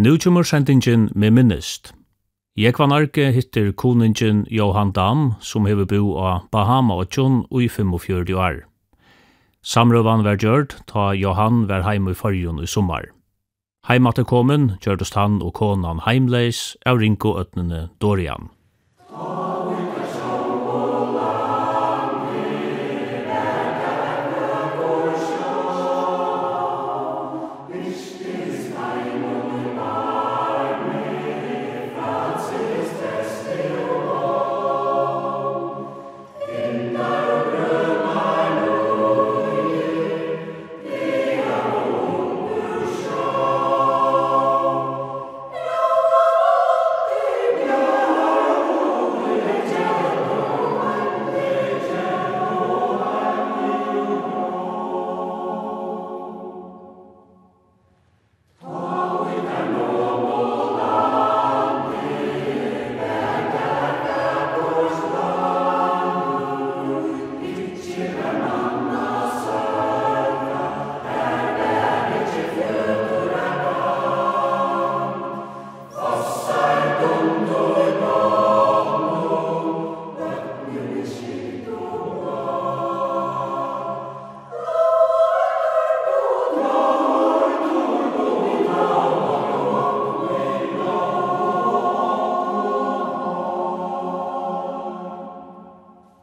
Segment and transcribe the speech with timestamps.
[0.00, 1.92] Nú kjumur sendingin med minnist.
[2.56, 7.68] var Arke hittir koningin Johan Dam, som hefur bo á Bahama og Tjón og i
[7.68, 8.64] 45 år.
[9.62, 13.12] Samrøvan var gjørd, ta Johan var heim i fargjun i sommar.
[13.88, 18.48] Heim komin, gjørdust han og konan heimleis, av rinko øtnene Dorian.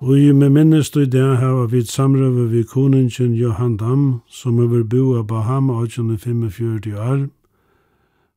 [0.07, 4.59] Og i med minnes du det her var vi samrøve vi koningen Johan Dam, som
[4.59, 7.27] over boa Bahama 1845 år.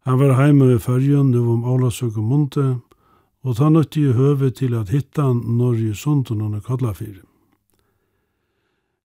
[0.07, 2.77] Han var heime ved fyrjen nu om Ålasøk og Monte,
[3.45, 7.23] og ta nøtti i høve til at hitta Norge Sunden under Kallafyr.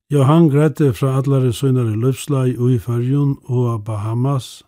[0.09, 4.63] Johan grette fra allare søgnare løpslai og i fyrjen og av Bahamas,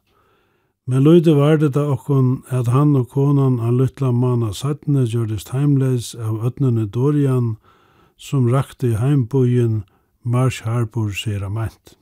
[0.86, 5.50] men løyde var det da okkon at han og konan han lytla mana sattne gjørdest
[5.50, 7.74] heimleis av Øtnene Dorian, og
[8.18, 9.84] som rakte heimbojen
[10.24, 11.98] Marsh Harbour sera meint.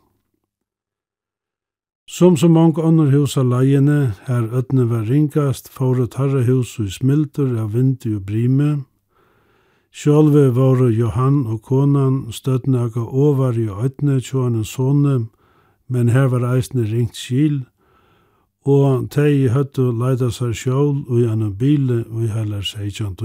[2.07, 6.91] Som så mange andre hus av leiene, her ødne var ringast, fåre tarra hus og
[6.93, 8.85] smilter av vindu og brime.
[9.91, 15.15] Sjølve var Johan og konan støttene aga over i ødne tjoan en sånne,
[15.87, 17.63] men her var eisne ringt skil,
[18.65, 23.21] og tei høttu leida seg sjål og gjennom bile og i heller seg tjant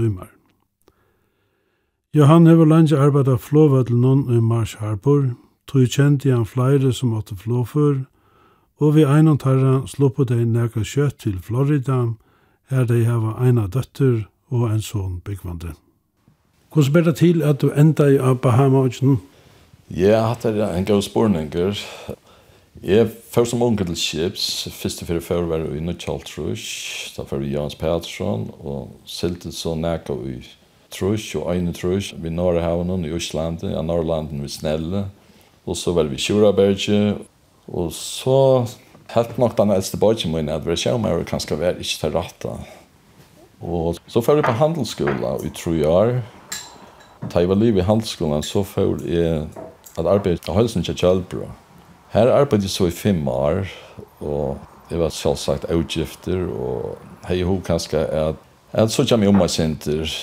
[2.13, 5.29] Johan hefur langt arbeidt av flåvøtlenon i Mars Harbour,
[5.63, 8.01] tog kjent i han flere som åtte flåfør,
[8.83, 12.01] og vi einan tarra sluppet dei nega kjøtt til Florida,
[12.67, 15.71] her dei hava eina døtter og en sån byggvande.
[16.75, 19.21] Hvordan ber det til at du enda i Bahama-økken?
[19.87, 21.79] Ja, hatt er en gav spårninger.
[22.83, 27.79] Jeg først som unge til Kips, første fyrir fyrir var i Nuttjaltrus, da fyrir Jans
[27.79, 30.41] Pettersson, og siltet så nekka i
[30.91, 35.05] trus og ein trus vi Norrhavnen i Øslandi, av Norrlanden vi Snelle,
[35.65, 37.15] og så var vi Sjuraberge,
[37.71, 38.67] og så
[39.15, 42.15] helt nok den eldste bodgen min at vi sjau meg kan skal være ikke til
[42.15, 42.53] rette.
[43.61, 46.13] Og så får vi på handelsskola i tre år.
[47.29, 49.45] Da jeg var liv i handelsskolen, så får jeg
[49.99, 51.51] at arbeid av Høysen til Kjølbro.
[52.11, 53.69] Her arbeidde jeg så i fem år,
[54.19, 54.57] og
[54.89, 56.97] det var selvsagt avgifter, og
[57.29, 58.39] hei ho kanskje at,
[58.73, 60.15] at så kommer jeg om meg sinter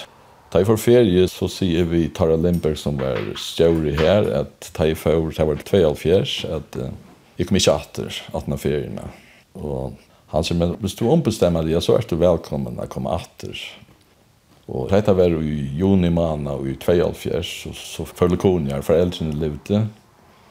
[0.49, 4.87] Ta i for ferie, så sier vi Tara Lindberg, som var stjøri her, at ta
[4.89, 6.23] i for, det jeg var 22,
[6.57, 6.95] at uh,
[7.37, 9.05] jeg kom ikke atter, at nå feriene.
[9.61, 9.99] Og
[10.33, 13.61] han sier, men hvis du ombestemmer deg, så er du velkommen å komme atter.
[14.69, 19.37] Og dette var i juni måned og i 22, så, så følte konjar her, foreldrene
[19.37, 19.85] levde.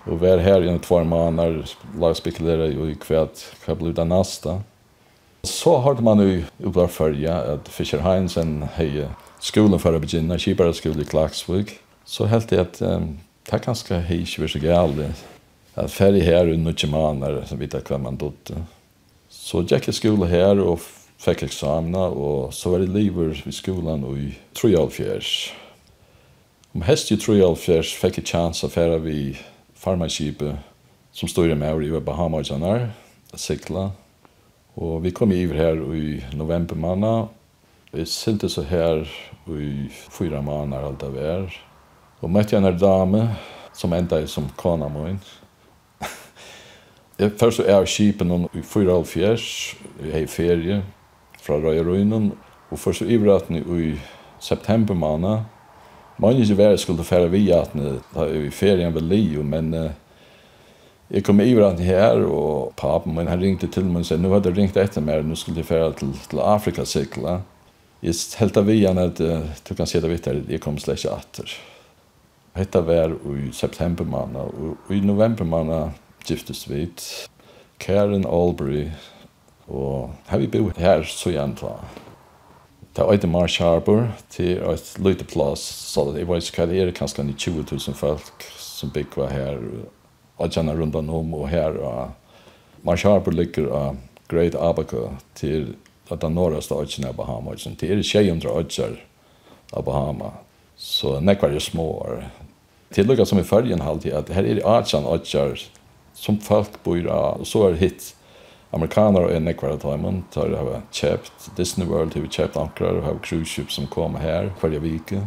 [0.07, 1.65] Og var her i två måneder,
[1.97, 3.27] la oss spekulere jo i hva,
[3.65, 4.59] hva ble det neste.
[5.45, 10.73] Så hørte man jo i Ublarfølge at Fischer Heinsen heier skolen för att börja, Kibara
[10.73, 11.71] skola i Klaksvik,
[12.05, 15.13] så helt det att um, det här kanske är inte så gärna.
[15.73, 18.63] Att färg här under några månader så vet jag vad man dotte.
[19.29, 20.81] Så jag gick i skola här och
[21.17, 25.53] fick examina och så var det livet i skolan och i Trojalfjärs.
[26.71, 29.37] Om häst i Trojalfjärs fick jag chans att färra vid
[29.73, 30.55] farmarskipet
[31.11, 32.89] som stod i med i Bahamajanar
[33.31, 33.91] att cykla.
[34.73, 37.27] Och vi kom i här i november månad
[37.91, 39.07] Vi silte så her
[39.47, 41.45] i fyra månader alt av er.
[42.19, 43.21] Og møtte jeg en dame
[43.77, 45.21] som enda er som kona min.
[47.19, 50.81] jeg først er av kipen i fyra og fjers, i hei ferie
[51.39, 52.33] fra Røyruinen.
[52.67, 53.95] Og først er ivraten i
[54.39, 55.47] september måned.
[56.19, 59.91] Mange ikke være skulle fære vi at i ferien ved Lio, men uh,
[61.09, 64.49] jeg kom ivraten her, og papen min han ringte til meg og sa, nå hadde
[64.51, 67.43] jeg ringt etter meg, nå skulle jeg fære til, til Afrika sikla
[68.01, 69.17] jeg helt av igjen att
[69.63, 71.53] du kan se det vidt her, jeg kom slett ikke atter.
[72.57, 76.87] Hetta var i september månad og i november månad giftes vi
[77.77, 78.87] Karen Albury
[79.67, 81.75] og her vi bo her så igjen da.
[82.95, 86.91] Det er øyde Marsh Harbor til et lite plass, så det var ikke det er
[86.91, 89.59] kanskje 20 000 folk som bygger her
[90.37, 91.77] og kjenner rundt om og her.
[91.77, 92.09] Og
[92.83, 93.97] Marsh Harbor ligger av
[94.29, 95.75] Great Abaco til
[96.11, 97.55] at den norraste øtjen er Bahama.
[97.55, 98.99] Det er 200 øtjer
[99.73, 100.31] av Bahama.
[100.77, 101.87] Så nekvar er små.
[102.93, 105.57] Til lukka som i fyrjen halvtid, at her er øtjen øtjer
[106.17, 108.13] som folk bor av, og så er hit
[108.75, 113.05] Amerikaner og en nekvar av Taiman tar har kjøpt Disney World, har kjøpt ankrar, og
[113.05, 115.21] har cruise ship som kom her hver vike.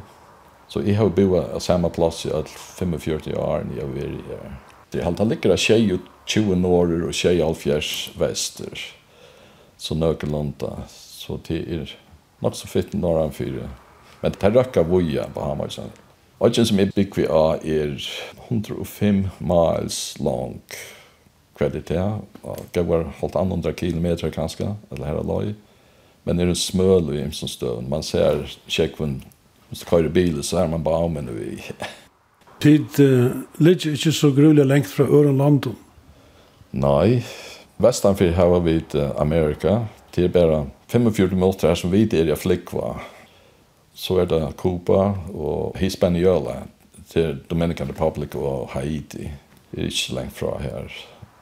[0.70, 4.52] Så jeg har boet av samme plass i 45 år når jeg har vært her.
[4.90, 7.56] Det er halvt han ligger av tjej og 20 norr og tjej og
[8.20, 8.84] vester
[9.80, 11.96] så nøkelanda, så det er
[12.44, 13.68] nok så fitt norran fyra.
[14.20, 15.88] Men det røkka voja på Hamarsen.
[16.40, 17.96] Ogen som er bygg vi av er
[18.48, 20.60] 105 miles long
[21.60, 25.54] kredit og det var holdt 200 kilometer kanskje, eller her aloi,
[26.24, 27.88] men er en smøl i imsen støvn.
[27.90, 29.18] Man ser kjekkven,
[29.68, 31.60] hvis du kører bilen, så er man bare om enn vi.
[32.60, 35.76] Tid uh, ligger ikke så grulig lengt fra øren landen.
[36.72, 37.22] Nei,
[37.80, 38.82] Vestanfyr har vi
[39.16, 39.86] Amerika.
[40.14, 42.98] Det er bare 45 minutter her som vi er i Flikva.
[43.94, 46.62] Så er det Kuba og Hispaniola.
[47.12, 49.30] Det er Dominican Republic og Haiti.
[49.70, 50.92] Det er ikke lengt fra her.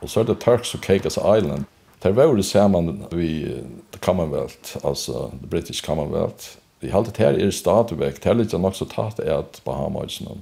[0.01, 1.65] Og så er det Turks og Caicos Island.
[2.03, 3.45] Det var det sammen vi
[3.93, 6.57] The Commonwealth, altså The British Commonwealth.
[6.81, 10.39] Vi halte her er stadigvæk, Det er litt nok så tatt er at Bahamøysene.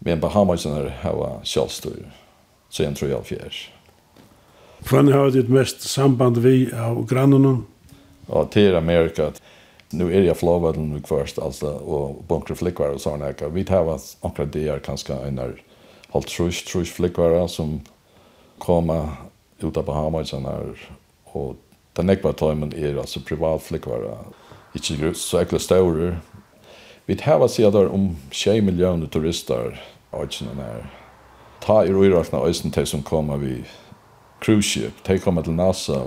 [0.00, 2.06] Men Bahamøysene har selvstyr.
[2.70, 3.81] Så jeg tror jeg er fjerde.
[4.88, 7.62] Hvordan har ditt mest samband vi av grannene?
[8.26, 9.30] Ja, til Amerika.
[9.92, 13.50] Nu er jeg flavvalen nu først, altså, og bunker flickvar og sånne her.
[13.52, 15.52] Vi tar akkurat det er kanskje en av
[16.14, 17.80] halvt trus, trus flickvar som
[18.58, 19.12] kommer
[19.62, 20.72] ut av Bahamas her.
[21.32, 21.56] Og
[21.96, 24.08] den ekva tøymen er altså privat flickvar.
[24.74, 26.16] Ikke så ekle større.
[27.06, 29.78] Vi tar siden der om 20 millioner turister
[30.12, 30.90] av sånne her.
[31.62, 33.60] Ta i røyrakna øyne til som kommer vi
[34.42, 36.02] cruise ship, de kommer til NASA,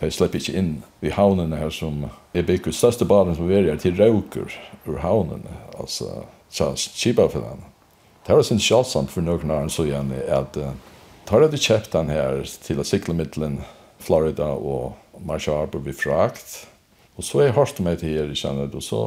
[0.00, 0.72] de slipper ikke inn
[1.04, 4.50] i havnene her som er bygd Det største baden som er her til røker
[4.86, 7.64] ur havnene, altså så Chiba for den.
[8.26, 10.70] Det var sin sjalsamt for noen år så igjen at uh,
[11.26, 13.58] tar hadde kjøpt den her til å sikle middelen
[13.98, 14.94] Florida og
[15.24, 16.66] Marshall Harbor vid frakt,
[17.16, 19.02] og så er hørt meg til her i kjennet, og så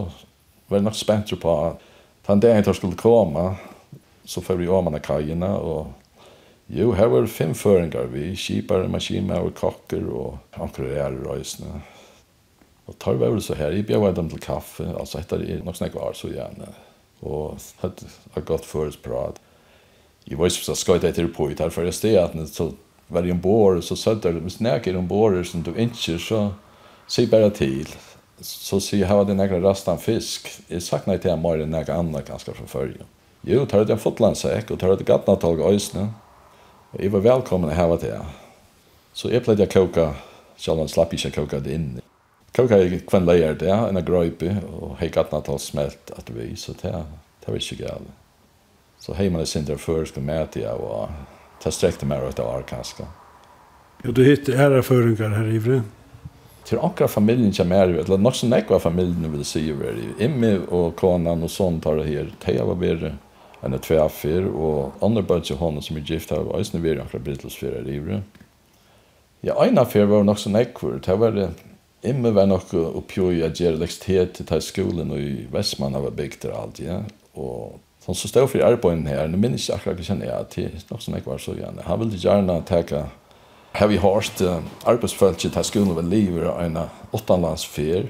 [0.67, 1.83] var jeg nok spent på at
[2.27, 3.55] den dagen jeg skulle komme,
[4.27, 5.93] så får vi åmene kajene, og
[6.67, 11.79] Jo, her var det fem føringar vi, kipar, maskiner og kokker og ankerere i røysene.
[12.87, 15.75] Og tar vi over så her, jeg bjør dem til kaffe, altså etter det nok
[15.79, 16.67] snakk var så gjerne.
[17.23, 19.39] Og det har gått føres prat.
[20.27, 22.73] Jeg var jo så skøyt etter på ut her, for jeg steg at så
[23.07, 26.51] var jeg ombord, så sødder jeg, hvis jeg er ombord som du ikke, så
[27.07, 27.87] sier bare til.
[28.43, 30.51] Så sier jeg, her var det nekker rastan fisk.
[30.69, 32.91] Jeg sakna ikke jeg mer enn nekker annet ganske fra før.
[33.47, 36.09] Jo, tar det en fotlandsekk, og tar det gattnatalg øysene.
[36.91, 38.17] Og Jeg var velkommen her var det.
[39.13, 40.11] Så jeg pleide å koka,
[40.57, 41.89] selv om jeg slapp ikke koka det inn.
[42.55, 46.73] Koka jeg kvann leier det, en grøypi, og hei gattna til smelt at vi, så
[46.79, 46.93] det,
[47.43, 48.15] det var ikke gale.
[49.03, 51.11] Så hei man er sindra før skal mæte jeg, og
[51.61, 53.09] ta strekte mer ut av arkaska.
[54.05, 55.81] Jo, du hitt æra føringar her i vri?
[56.67, 59.67] Til akkurat familien kommer her, eller nok som nekva familien vil si,
[60.23, 63.17] Imme og konan og sånt har det her, det var bedre
[63.65, 67.25] en er tve affyr, og andre bøtje hånden som er gift har eisne vire akkurat
[67.25, 68.21] Beatles fyrir er ivre.
[69.45, 71.49] Ja, en affyr var nok så nekkur, det var det,
[72.05, 76.43] Imme var nok oppjøy at gjøre lekstiet til ta skolen og i Vestmanna var bygd
[76.43, 76.99] der alt, ja.
[77.33, 81.01] Og han som stod for arbeidet her, nå minnes jeg akkurat kjenner jeg til, nok
[81.01, 81.83] som jeg var så gjerne.
[81.83, 83.07] Han ville gjerne teka
[83.75, 86.77] heavy harst uh, arbeidsfølget til skolen over livet og en
[87.17, 88.07] åttanlandsfer,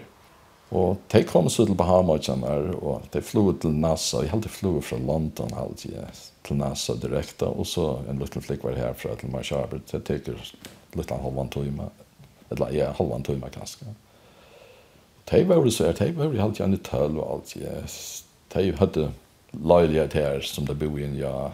[0.75, 4.97] Og de kom så til Bahama og de flo til NASA, jeg halte flo fra
[5.00, 6.07] London alltid, ja,
[6.43, 10.36] til NASA direkte, og så en liten flik var herfra til Mars Marshaber, det teker
[10.95, 11.88] litt av halvann tøyma,
[12.51, 13.95] eller ja, halvann tøyma kanskje.
[15.31, 17.79] De var jo så, her, de var jo alltid jeg en tøl og alt, ja,
[18.55, 19.09] de hadde
[19.53, 21.51] løylighet her som de bor i, ja,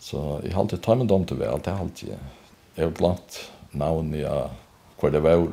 [0.00, 2.16] så jeg halte tøymen dem til vel, det er alltid,
[2.74, 4.48] Jeg har blant navnet, ja,
[4.98, 5.44] hva det var,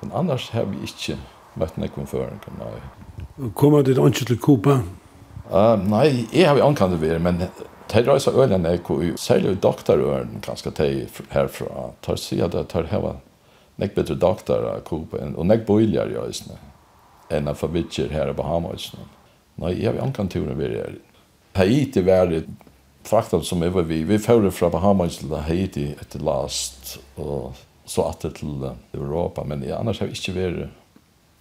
[0.00, 1.18] men annars har vi ikke
[1.58, 2.34] møtt nekvun før.
[3.54, 4.80] Kommer det ikke til Kuba?
[5.48, 10.42] Uh, nei, jeg har jo ankan det vir, men de røysa øyla nekvu, særlig doktorøren
[10.44, 13.16] ganske teg herfra, tar sida det tar heva
[13.78, 16.58] nek bedre doktor av Kuba, og nek boilar i øyne,
[17.30, 18.90] enn av favitsjer her i Bahamas.
[19.58, 20.96] Nei, jeg har jo ankan turen vir her.
[21.58, 22.32] Haiti var
[23.06, 28.08] fraktan som jeg var vi, vi fører fra Bahamas til Haiti etter last, og så
[28.10, 30.74] atter til Europa, men jeg, annars har vi ikke vært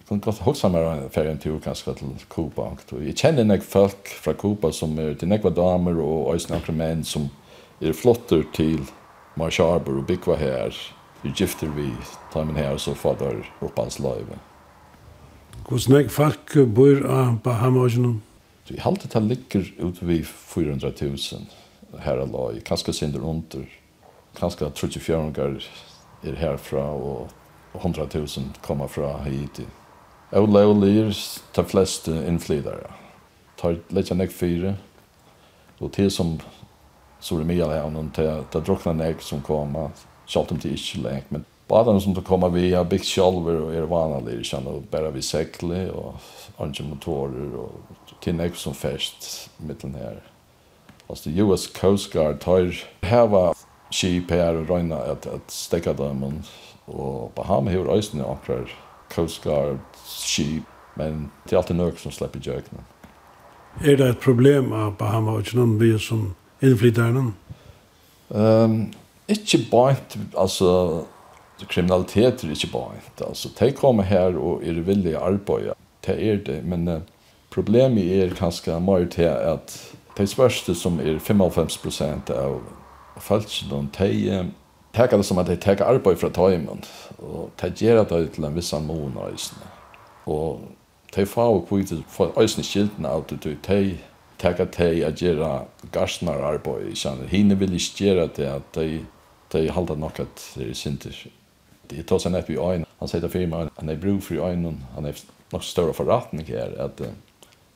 [0.08, 2.70] kan godt huske meg en ferie en tur kanskje til Kuba.
[3.04, 7.04] Jeg kjenner nek folk fra Kuba som er til nekva damer og øyne akkurat menn
[7.04, 7.26] som
[7.84, 8.86] er flotter til
[9.36, 10.78] Marsh Arbor og bygva her.
[11.24, 11.90] Vi gifter vi,
[12.32, 14.38] tar min her så fader opp hans løyve.
[15.68, 18.22] Hvordan nek folk bor av Bahamasjonen?
[18.70, 23.66] Vi halte til ligger ut vi 400 000 her og løy, kanskje sinder under,
[24.40, 25.68] kanskje 34
[26.24, 27.28] er herfra og
[27.76, 29.68] 100 000 kommer fra Haiti.
[30.32, 31.14] Og lir
[31.56, 32.92] de fleste innflytere.
[33.58, 34.76] Tar litt av nek fire.
[35.80, 36.38] Og til som
[37.20, 39.90] så er mye av noen til til drukna nek som kommer.
[40.28, 41.32] Selv om det ikke lengt.
[41.32, 44.44] Men bare de som kommer vi har byggt sjølver og er vanlig.
[44.44, 46.16] Kjenner og bare vi sekle og
[46.60, 50.20] andre motorer og til nek som fest mittlen her.
[51.10, 52.68] Altså US Coast Guard tar
[53.08, 53.54] heva
[53.92, 56.44] skip her og røyna at, at stekka dem.
[56.88, 58.68] Og Bahama har øyne akkurat
[59.10, 60.64] Coast Guard skip,
[60.96, 62.84] men det er alltid något som slipper jøkene.
[63.82, 67.34] Er Är det ett problem av Bahama och Kjönam vi som inflytaren?
[68.30, 68.92] Um,
[69.28, 69.96] ikke bare,
[70.38, 71.04] altså
[71.70, 73.28] kriminalitet er ikke bare.
[73.28, 75.74] Altså, de kommer her og er villige arbeid.
[76.06, 77.02] Det er det, men uh,
[77.50, 82.62] problemet er kanskje mer til at de spørste som er 55 % av
[83.20, 84.52] falskene, de
[84.94, 86.84] tar det som at de tar arbeid fra tøymen,
[87.20, 89.77] og de gjør det til en viss annen av
[90.28, 90.62] Og
[91.14, 93.98] tei få og kvite for øyne skiltene av det, de
[94.38, 95.52] takk at de er gjøre
[95.92, 97.30] garsnararbeid, kjenne.
[97.32, 99.06] Hine vil ikke gjøre det at tei
[99.50, 101.16] tei halda nok at de er sinter.
[101.88, 102.86] Det tar seg nepp i øynene.
[103.00, 106.74] Han sier det for han er brug for øynene, han er nok større forretning her,
[106.84, 107.14] at uh,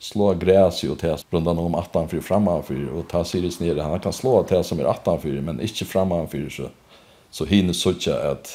[0.01, 4.13] slå gräs og ta rundan om attan framan fyrir og ta Sirius ner han kan
[4.13, 6.69] slå ta som er attan fyrir men ikkje framan fyrir så
[7.31, 8.49] så hinner såcha at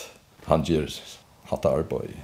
[0.47, 0.91] han gjer
[1.51, 2.19] hatta arbete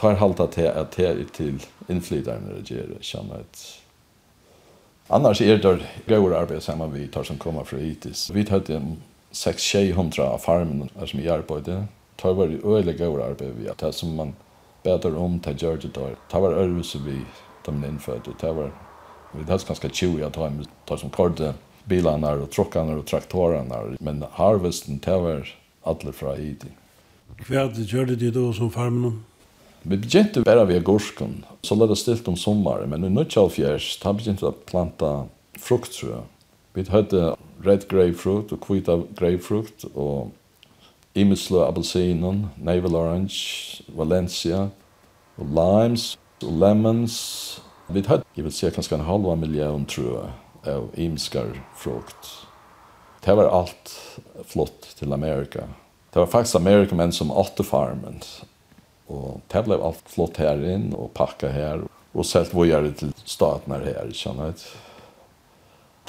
[0.00, 1.60] tar halta til at det er til
[1.92, 3.62] innflytaren når det gjør kjenne et
[5.10, 8.28] Annars er det gøyere arbeid sammen vi tar som kommer fra Itis.
[8.30, 8.92] Vi tar til
[9.34, 11.80] 6-600 av farmen som vi gjør på det.
[12.22, 13.66] det var øyelig gøyere arbeid vi.
[13.80, 14.34] Det som man
[14.84, 16.14] bedre om til gjør det der.
[16.32, 17.16] Det var øyelse vi
[17.66, 18.36] de innfødte.
[18.40, 18.70] Det var
[19.34, 20.64] vi hadde ganske 20 av dem.
[20.86, 21.54] Tar som korte
[21.88, 23.96] bilene og trukkene og traktorene.
[24.00, 25.48] Men harvesten, det var
[25.86, 26.70] alle fra Itis.
[27.48, 29.24] Hva gjør det da som farmen om?
[29.82, 34.12] Vi begynte bare ved gorsken, så lade det stilt om sommaren, men i Nuttjalfjers, da
[34.12, 35.12] begynte vi å planta
[35.56, 36.20] frukttrø.
[36.76, 37.32] Vi hadde
[37.64, 40.30] red grapefruit og kvita grapefruit og
[41.18, 44.68] imeslø appelsinen, navel orange, Valencia,
[45.40, 46.12] og limes
[46.44, 47.16] og lemons.
[47.88, 50.28] Vi hadde, jeg vil si, kanskje en halva million trø
[50.68, 52.36] av imskar frukt.
[53.24, 53.96] Det var alt
[54.48, 55.66] flott til Amerika.
[56.12, 58.20] Det var faktisk Amerika, men som åtte farmen.
[59.10, 63.74] Og det ble alt flott her inn og pakka her og selt vågjere til staten
[63.74, 64.54] her her, jeg.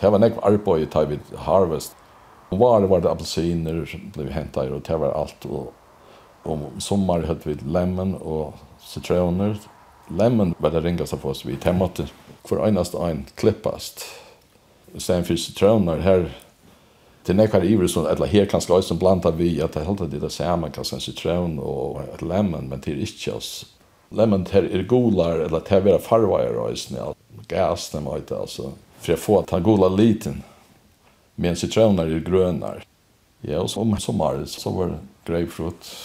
[0.02, 1.96] Det var nekv arbeid i vi Harvest.
[2.52, 5.46] Og var det var det appelsiner som ble hentet her, og det var alt.
[5.46, 5.72] Og
[6.44, 9.60] om sommar hadde vi lemon och citroner.
[10.08, 12.00] Lemon var det ringaste för oss vi temmat
[12.44, 14.06] för eneste en klippast.
[14.98, 16.30] Sen for citroner här
[17.26, 20.06] Det när kan ju som, eller här kan slå som blanda vi att det håller
[20.06, 23.66] det där samma kan sen citron och ett lemon men det är inte.
[24.10, 27.14] Lemon här är golar eller det här är farvajer och snäll.
[27.48, 30.44] Gas dem ut alltså för att få ta gola liten.
[31.36, 32.84] Men citroner är grönar.
[33.42, 35.96] Ja, och som sommar så var det grapefrukt.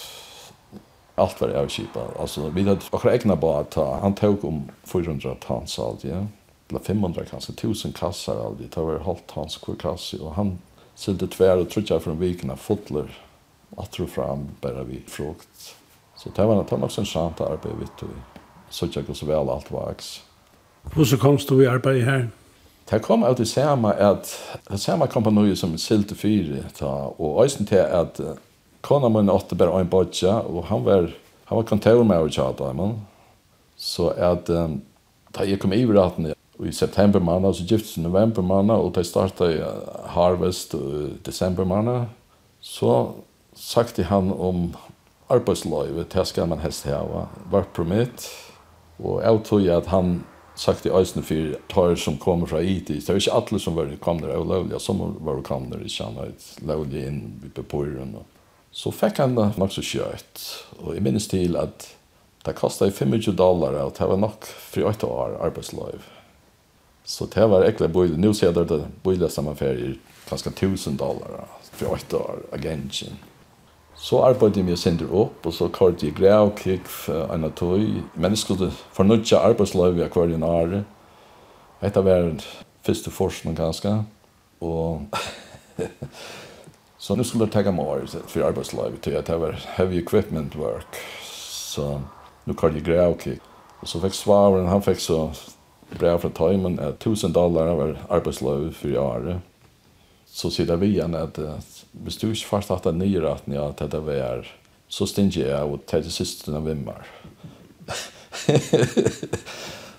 [1.15, 2.01] Allt var jag kipa.
[2.21, 6.27] Alltså vi hade och räkna bara att han tog om 400 tons allt, ja.
[6.69, 8.75] Eller 500 kanske 1000 kassar allt.
[8.75, 10.59] Det var halvt tons kvar kasse och han
[10.97, 13.19] Silde tvär och trutja från vikerna fotler
[13.77, 15.75] att och fram bara vi frukt.
[16.17, 18.09] Så det var, det var en sant arbete vitt och
[18.71, 20.23] så tjekk så väl allt vax.
[20.95, 22.29] Hur så komst du i arbete här?
[22.91, 27.67] Det kom av det samma att det samma kompaniet som Silde 4 ta, och ösen
[27.67, 28.21] till att
[28.81, 32.73] kona min åtte bara en bodja og han var han var kontor med och tjata
[32.73, 33.07] man.
[33.77, 34.83] Så at um,
[35.35, 36.33] da jeg kom i vraten,
[36.65, 39.63] i september måned, så giftes i november måned, og de startet i
[40.15, 42.07] Harvest i december måned.
[42.61, 43.13] Så
[43.55, 44.71] sagte han om
[45.29, 48.31] arbeidsløyve, det skal man helst hava, var permit,
[48.99, 50.25] og jeg tror at han
[50.57, 53.93] sagt i øyne for tar som kommer fra IT, det er ikke alle som var
[54.01, 58.17] kommet av lovlige, som var kommet i kjennet, lovlige inn på beboeren.
[58.73, 60.43] Så fikk han det nok så kjøtt,
[60.81, 61.91] og jeg minnes til at
[62.47, 66.16] det kostet 25 dollar, og det var nok for 8 år arbeidsløyve.
[67.07, 68.19] Så det var äckliga boiler.
[68.19, 69.99] Nå ser jag att boiler sammanfärger
[70.29, 73.17] kanske tusen dollar for åtta år agentin.
[73.95, 77.47] Så arbeidde jeg med å sende opp, og så kallte jeg grev, og kikk en
[77.47, 77.81] av tog.
[78.15, 80.85] Men jeg skulle fornøyde arbeidsløyve i akvarien året.
[81.81, 82.41] Dette var den
[82.85, 83.95] første forskning ganske.
[84.61, 85.07] Og
[86.99, 90.59] så nå skulle jeg tenke meg året for arbeidsløyve til at det var heavy equipment
[90.59, 90.99] work.
[91.23, 92.01] Så
[92.45, 93.41] nå kort jeg greia og kikk.
[93.81, 95.29] Og så fikk svaren, han fikk så
[95.95, 99.41] brev fra Tøymen at 1000 dollar var arbeidsløv for i året.
[100.27, 101.39] Så sier det vi igjen at
[101.93, 104.49] hvis du ikke først hatt en ny retten, ja, til det vi er,
[104.89, 107.07] så stinger jeg og til det siste når vimmer.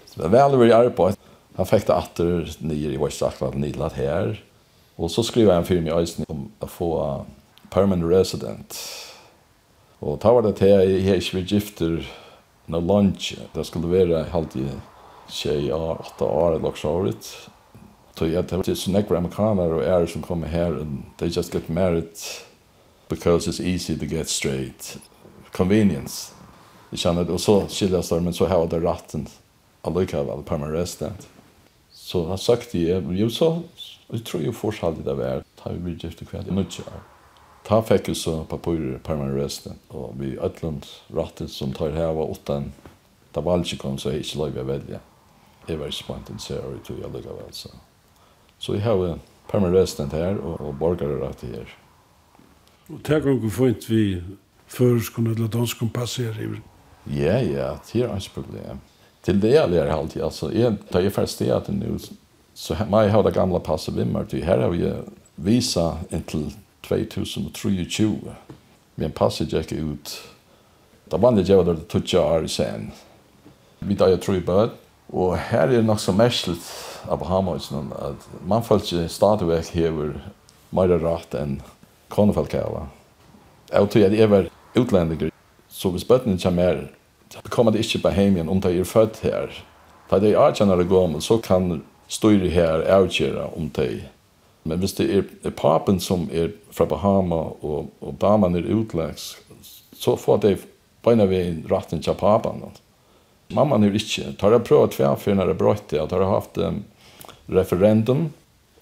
[0.08, 1.18] så det er veldig veldig arbeid.
[1.58, 4.38] Han fikk det atter nye i Vestakland, nydelig her.
[4.98, 6.92] Og så skriver jeg en film i Øysten om å få
[7.74, 8.78] permanent resident.
[10.02, 11.98] Og da var det til jeg, jeg ikke vil gifter
[12.70, 13.34] noe lunch.
[13.56, 14.70] Det skulle være halvtid
[15.30, 17.50] tjej år, åtta år eller också året.
[18.16, 21.54] Så jag tänkte att det är amerikaner och är som kommer här and they just
[21.54, 22.18] get married
[23.08, 24.98] because it's easy to get straight.
[25.52, 26.34] Convenience.
[26.90, 29.28] Jag känner och så skiljas där men så har det ratten.
[29.82, 31.28] Jag lyckas väl permanent.
[31.92, 33.62] Så jag han sökte jag, ju så
[34.08, 35.44] jag tror ju fortsatt det där.
[35.64, 36.46] Tar vi blir gift kväll.
[36.50, 36.86] Nu tjej.
[37.64, 42.64] Ta fick ju så papper permanent och vi ödland ratten som tar här var åtta.
[43.32, 45.00] Det var aldrig kom så jag inte lov att välja
[45.70, 47.52] jeg var ikke spant en serie jeg tog alligevel.
[47.52, 47.70] Så,
[48.60, 49.20] så jeg har
[49.52, 51.72] permanent resident her og, og borgere rett her.
[52.90, 54.04] Og det kan du få ikke vi
[54.68, 56.62] førskene eller danskene i
[57.08, 58.80] Ja, ja, det er ikke problem.
[59.24, 60.22] Til det jeg lærer alltid.
[60.22, 61.98] Altså, jeg, da jeg først er det nå,
[62.54, 64.32] så må jeg ha det gamle passet ved meg.
[64.32, 64.92] Her har vi
[65.36, 68.36] visa inntil 2023.
[68.96, 70.14] Men passet gikk ut.
[71.12, 72.92] Da vannet jeg var det 20 år i sen.
[73.80, 74.72] Vi tar jo tro i bød,
[75.14, 76.64] Og her er nok så mestlet
[77.08, 80.18] av Bahamøysen at man føler ikke stadigvæk hever
[80.76, 81.62] mer rett enn
[82.12, 82.90] konefolk hever.
[83.72, 85.32] Jeg tror at jeg var utlendinger,
[85.70, 86.84] så hvis bøttene kommer her,
[87.32, 89.52] så kommer det ikke på hjem igjen om de er født her.
[90.12, 94.04] Da de er kjenner det gammel, så kan styre her avgjøre om de.
[94.64, 99.36] Men hvis det er, er papen som er fra Bahama og, og damen er utlendinger,
[99.98, 100.58] så får de
[101.04, 102.60] på en av veien retten til papen.
[102.62, 102.87] Noe.
[103.48, 104.34] Mamma har ikke.
[104.40, 106.84] Tar jeg prøvd tverfer når det brøtte, at har haft um,
[107.48, 108.28] referendum,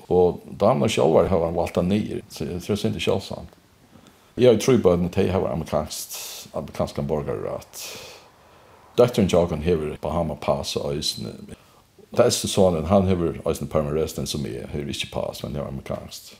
[0.07, 3.61] og damer selv har han valgt det nye, så jeg tror det er ikke selvsamt.
[4.35, 6.17] Jeg har tro på at de har amerikansk,
[6.53, 7.83] amerikansk borgerrett.
[8.97, 11.33] Døtteren Jagan har Bahama Pass og Øysene.
[12.15, 16.35] Det er sånn han har Øysene Parmaresten som er, har ikke pass, men har amerikansk.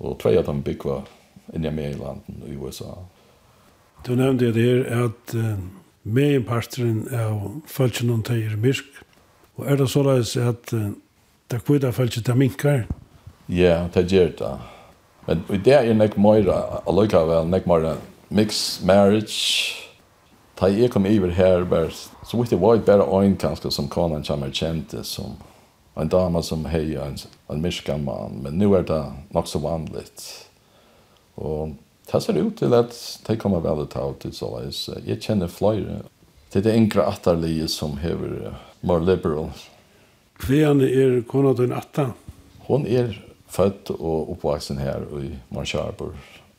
[0.00, 1.04] Og tvei av dem bygger
[1.54, 2.94] inni Amerikanlanden i USA.
[4.06, 9.02] Du nevnte det her at uh meginparteren av følelsen noen det myrk.
[9.56, 10.92] Og er det så at uh,
[11.50, 12.86] det kvita følelsen til minkar?
[13.48, 14.54] Ja, det gjør det.
[15.26, 17.96] Men det er nek møyra, allukka vel, nek møyra
[18.30, 19.76] mixed marriage.
[20.60, 21.90] Da jeg kom iver her, bare,
[22.24, 25.36] så vidt det var bare øyn kanskje som konan kommer kjente som
[25.96, 27.18] en dama som hei en,
[27.50, 29.02] en myrskan mann, men nu er det
[29.34, 30.48] nok så vanligt.
[31.36, 31.74] Og
[32.12, 32.94] Det ser ut til at
[33.26, 34.88] de kommer veldig ta ut av til såleis.
[35.06, 36.00] Jeg kjenner flere.
[36.50, 38.50] Det er enkla atterlige som hever
[38.82, 39.52] more liberal.
[40.42, 42.08] Hvem er kona din atta?
[42.66, 43.14] Hon er
[43.50, 46.16] født og oppvaksen her i Marsharbor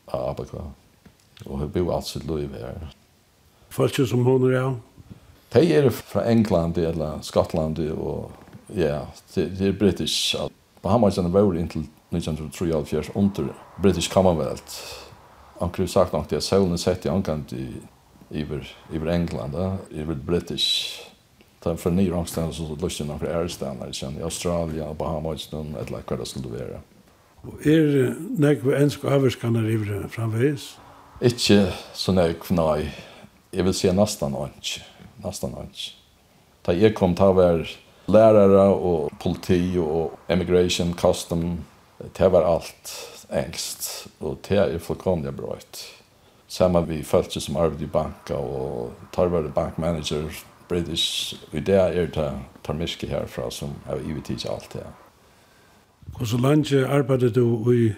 [0.08, 0.70] av Abakva.
[1.44, 2.88] Og hun bor alt sitt liv her.
[3.68, 4.80] Folk som hon er, av?
[5.52, 8.30] De er fra England eller Skottland og
[8.72, 10.32] ja, det er british.
[10.80, 15.02] Bahamas er vore inntil 1973 under British Commonwealth
[15.62, 17.66] anker sagt nok det saunen sett i ankant i
[18.30, 19.56] iver iver England,
[19.90, 21.00] iver British.
[21.60, 26.16] Ta för ny rangstans så lustar några ärstanar sen i Australien, Bahamas någon ett lika
[26.16, 26.80] det skulle vara.
[27.42, 30.76] Og er nek vi ensk avskanar iver framveis?
[31.22, 32.92] Ikke så nek, nei.
[33.52, 34.82] Jeg vil si nesten inte.
[35.24, 35.90] Nesten inte.
[36.62, 37.66] Ta jeg kom ta var
[38.06, 41.64] lærere og politi og immigration custom.
[42.18, 42.94] Det var allt
[43.32, 45.82] engst, og det er fullkomlig brøyt.
[46.48, 50.28] Samme vi følte som arbeid i banka, og tar tarvare bankmanager,
[50.68, 52.32] British, og det er det
[52.64, 54.84] tar myske herfra som er i vitt ikke alt det.
[56.14, 57.92] Og så langt arbeidet du i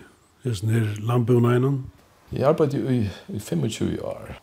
[0.44, 1.84] hesten her landbunegnen?
[2.32, 4.38] Jeg arbeidde i, i 25 år.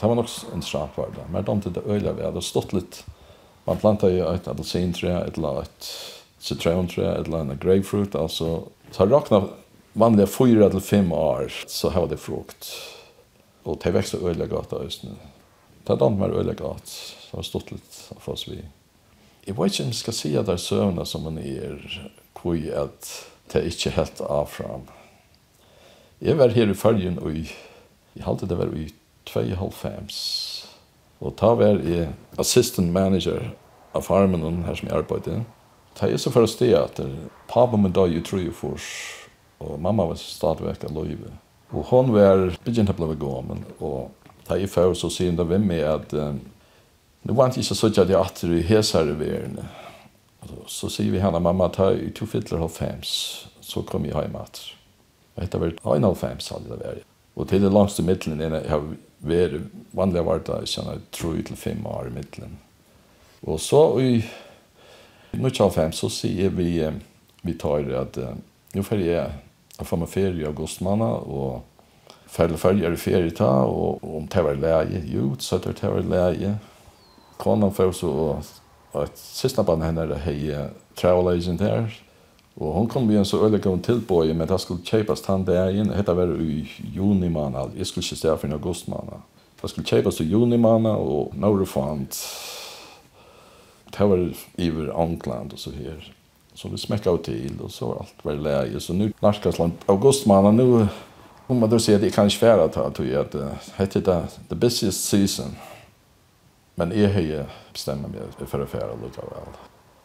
[0.00, 2.72] Det var nok en strap var det, men de til det øyla vi hadde stått
[2.72, 3.04] litt.
[3.66, 5.88] Man plantet jo et appelsintre, et eller et
[6.38, 8.68] sitrontre, et eller annet grapefruit, altså.
[8.92, 9.40] Så jeg rakna
[9.98, 12.72] vanliga fyra till fem år så har det frukt.
[13.62, 15.10] Och det växer öliga gata just nu.
[15.84, 16.80] Det är mer öliga gata.
[17.30, 18.64] så har stått lite av oss vi.
[19.44, 23.64] Jag vet inte om jag ska säga där sövna som man är kvui att det
[23.64, 24.80] inte helt av fram.
[26.18, 27.30] Jag var här i följen och
[28.12, 28.92] jag halte det var i
[29.24, 30.64] 2,5
[31.18, 33.50] Og ta var jeg assistant manager
[33.92, 35.40] av farmen her som jeg arbeidde.
[35.98, 37.00] Ta er så for å stå at
[37.50, 38.78] pappa min dag i 3 og
[39.58, 41.32] og mamma var stadigvæk av løyve.
[41.74, 44.14] Og hon var begynt å bli gammel, og
[44.48, 46.38] da jeg før så sier hun det ved meg at um,
[47.28, 49.66] nu var ikke så at jeg atter i hesare verene.
[50.70, 53.10] Så sier vi henne, mamma, ta i to fytler halvfems,
[53.60, 54.62] så kom jeg hjem at.
[55.34, 57.04] Og dette var en halvfems hadde det vært.
[57.38, 58.86] Og til det langste middelen jeg har
[59.20, 62.56] vært, vanlig var det, jeg kjenner, tro til fem år i middelen.
[63.44, 64.14] Og så i
[65.36, 66.70] 1995 så sier vi,
[67.44, 68.18] vi tar det at,
[68.74, 69.47] nu får jeg
[69.78, 71.62] Jeg får meg ferie i august måned, og
[72.28, 76.56] færre følger i ferie ta, og om det var leie, jo, så det var leie.
[77.38, 78.10] Kånen får så,
[78.92, 80.40] og et siste barn henne er hei
[80.98, 81.86] travel agent her,
[82.58, 86.16] og hun kom igjen så øyelig om tilbøye, men det skulle kjøpes den dagen, dette
[86.18, 86.64] var i
[86.94, 89.22] juni måned, jeg skulle ikke stå for i august måned.
[89.62, 92.22] Det skulle kjøpes i juni måned, og nå når du fant,
[93.94, 94.26] det var
[94.58, 96.02] i Ankland og så her
[96.58, 98.80] så vi smekka ut til, och så allt var läge.
[98.80, 100.86] Så nu narkas land august månad nu
[101.46, 105.04] må man si at det kan ikke fære ta, jag det hette det the busiest
[105.04, 105.56] season.
[106.74, 109.58] Men är har bestemt mig för att fære litt av alt.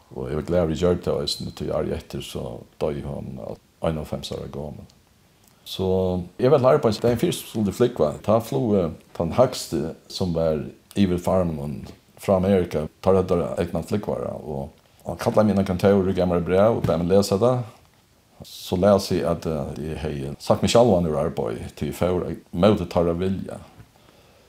[0.08, 1.28] Och jag var glad vi gjør det och
[1.60, 3.40] jeg er etter, så døg hun,
[3.82, 4.86] en av fem år gammel.
[5.64, 8.12] Så jag vet lära på en den första skulle flickva.
[8.22, 11.86] Ta flo han hackste som var Evil Farmon
[12.16, 14.68] från Amerika tar det der egna flickvara och
[15.04, 17.58] han kallade mina kontor och gamla brev och började läsa det.
[18.42, 22.90] Så läser jag att jag har sagt mig själv när jag arbetar till för mötet
[22.90, 23.58] tar jag vilja.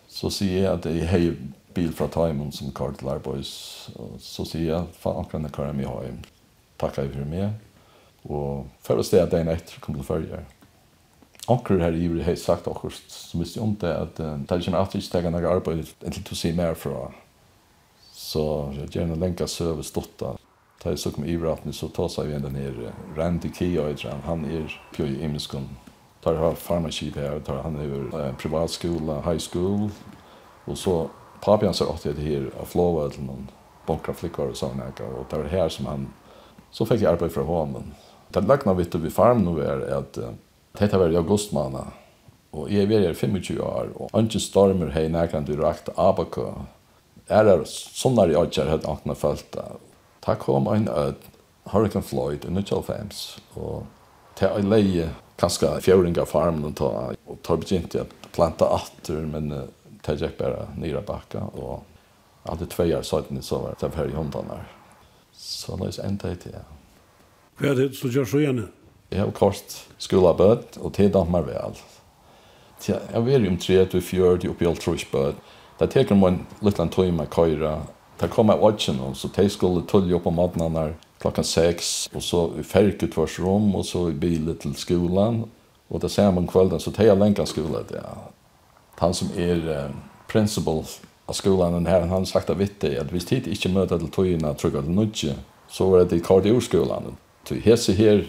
[0.08, 1.36] Så säger jag att jag har
[1.74, 3.90] bil från Taimon som kör till Arbois.
[4.20, 6.20] Så säger jag, fan kan jag köra mig hem.
[6.78, 7.50] Tackar jag för mig.
[8.22, 10.46] Och förra stedet dagen efter kom till följare.
[11.48, 15.02] Onkur her i har sagt okkur som visste om det at det er ikke alltid
[15.02, 17.12] ikke tegner noe arbeid enn til å si mer fra.
[18.14, 20.24] Så jeg gjerne lenka søve stått
[20.86, 22.76] ta i sukkum ivratni så seg vi enda ner
[23.18, 25.70] Randy Kia han, han er pjøy Imeskund.
[26.22, 29.90] tar har farmakip her, tar han över eh, privatskola, high school.
[30.66, 31.10] Og så
[31.42, 33.50] papi hans er det her av flova til noen
[33.88, 36.08] bonkra flickor og sånn og tar her som han
[36.74, 37.94] så fikk jeg arbeid fra honom
[38.34, 40.18] Det lagna vitt vi farm nu er at
[40.80, 41.94] dette var i augusti måned
[42.56, 46.66] og jeg er 25 år og inte stormer hei nekrande rakt abaka
[47.30, 49.60] er er sånne i åkjer hadde akna følt
[50.26, 51.16] Ta kom ein öd,
[51.70, 53.86] Hurricane Floyd i Fams og
[54.36, 55.10] til ei leie,
[55.40, 56.90] kanskje fjøringa farmen og ta,
[57.28, 59.68] og ta begynt jeg planta atter, men uh,
[60.06, 61.84] det gikk bare nere bakka, og
[62.44, 64.72] jeg hadde tvei år søyden så var det her i hundene her.
[65.34, 66.62] Så la oss enda i tida.
[67.60, 68.68] Hva er det du gjør så gjerne?
[69.12, 71.78] Jeg har kort skolabød, og til damer vel.
[72.88, 75.40] Jeg var jo om 30-40 oppi alt trusbød.
[75.80, 77.80] Det teker man litt en med køyra,
[78.20, 82.46] Det kom av åtjen, så de skulle tulle opp om morgenen klokka seks, og så
[82.60, 85.44] i ferket vårt rom, og så i bilen til skolan,
[85.90, 88.14] og det ser man kvelden, så de har lenka skolan, ja.
[89.02, 89.98] Han som er um,
[90.32, 90.86] principal
[91.28, 94.54] av skolan her, han har sagt av vittig, at hvis tid ikke møter til togene,
[94.56, 95.36] trygg til nudje,
[95.68, 97.18] så var det i kardiorskolan.
[97.48, 98.24] Så hese her,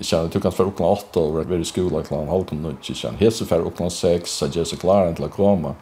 [0.00, 3.44] Ikki, du kan færa oklan 8 og vera i skola klan halvkom nudje, ikki, hese
[3.44, 5.74] færa oklan 6, så jeg så klaren til å komme.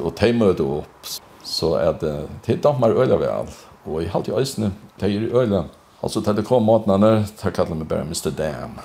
[0.00, 1.10] Og de møter opp,
[1.44, 3.46] Så är det til damer øyla väl
[3.84, 5.64] och i halt i øysene, det er øyla.
[6.02, 8.30] Alltså til det kom måtene, da kallet meg bare Mr.
[8.30, 8.78] Dam.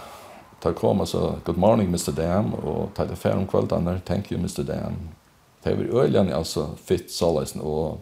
[0.62, 2.12] ta kom så good morning Mr.
[2.12, 4.64] Dam, og ta det fer om kveldene, thank you Mr.
[4.64, 4.96] Dam.
[5.64, 8.00] Det var øyla, altså, alltså såleisen, og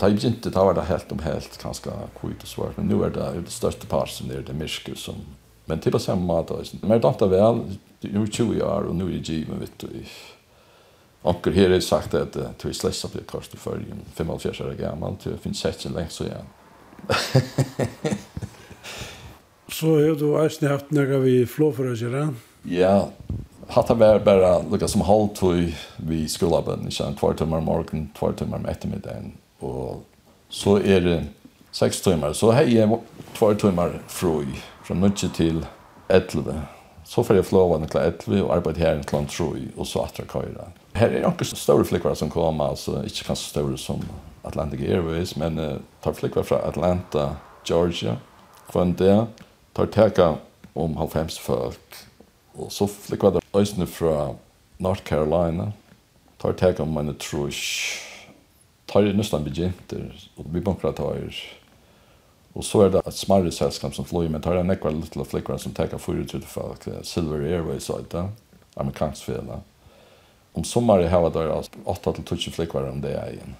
[0.00, 1.90] och jeg inte da var det helt om helt, ganska
[2.20, 5.14] kvitt och svårt men nu är det det största part som er det myrke som...
[5.66, 9.08] Men til samma mat alltså men det er väl det 20 år, och nu är
[9.08, 9.88] det givet, vet du,
[11.26, 14.76] Onker her er sagt at uh, til slest av det kors til følgen, 75 år
[14.78, 16.52] gammal, til det finnes sett sin lengt så igjen.
[19.78, 22.28] så har du eisen haft nega vi flå for å gjøre?
[22.68, 23.08] Ja,
[23.74, 28.08] hatt det vært bare lukka som halvtøy vi skulle skolabben, ikke en tvær timer morgen,
[28.18, 30.06] tvær timer ettermiddagen, og
[30.48, 31.18] så er det
[31.74, 32.88] seks timer, så hei jeg
[33.36, 34.54] tvær timer frøy,
[34.86, 35.60] fra nødje til
[36.08, 36.56] 11.
[37.08, 39.86] Så får jeg flå av en til 11 og arbeid her en en trøy, og
[39.86, 40.70] så atra køyre.
[40.98, 44.00] Her er noen store flikker som kommer, altså ikke kanskje store som
[44.46, 47.36] Atlantic Airways, men uh, tar flikker fra Atlanta,
[47.68, 48.16] Georgia,
[48.70, 49.14] kvann det,
[49.76, 50.32] tar teka
[50.78, 52.00] om halvfems folk,
[52.58, 54.32] og så flikker det øsne fra
[54.82, 55.70] North Carolina,
[56.42, 58.02] tar teka om mine trusk,
[58.90, 61.22] tar det nesten begynter, og vi bunkra tar
[62.54, 65.24] Og så er det et smarre selskap som flyr, men tar det en ekvar lille
[65.24, 68.24] flikker som teka 4-3 folk, Silver Airways, og det,
[68.76, 69.52] amerikansk fjell,
[70.58, 73.54] Om sommaren har vi där 8 till 12 flickor om det är igen.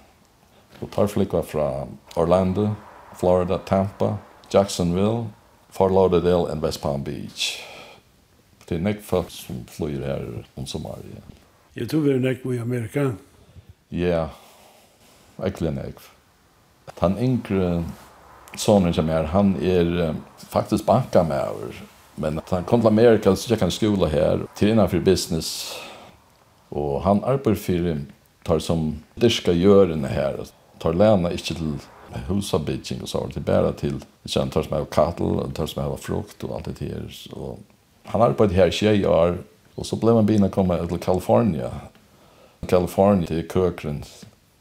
[0.79, 2.69] Då tar flickor från Orlando,
[3.15, 4.17] Florida, Tampa,
[4.49, 5.25] Jacksonville,
[5.69, 7.61] Fort Lauderdale and West Palm Beach.
[8.65, 11.21] Det är näck folk som flyr här om sommaren igen.
[11.73, 13.13] Jag tror vi är näck i Amerika.
[13.89, 14.29] Ja,
[15.43, 15.95] äckligen näck.
[16.99, 17.83] Han yngre
[18.55, 21.53] sonen som är, han är faktiskt bankamär.
[22.15, 25.79] Men han kom till Amerika så jag kan skola här till innanför business
[26.69, 28.01] Og han arbeider for
[28.45, 28.83] tar som
[29.19, 30.37] dyrka gjørene her,
[30.79, 31.73] tar lena ikke til
[32.27, 35.97] husabygging og så, det er bare til kjent tar som er kattel, tar som er
[36.01, 37.05] frukt og alt det her.
[37.35, 37.59] Og
[38.09, 39.37] han arbeider her i tjei år,
[39.75, 41.69] og så ble man begynne å komme til California.
[42.67, 44.03] California til køkren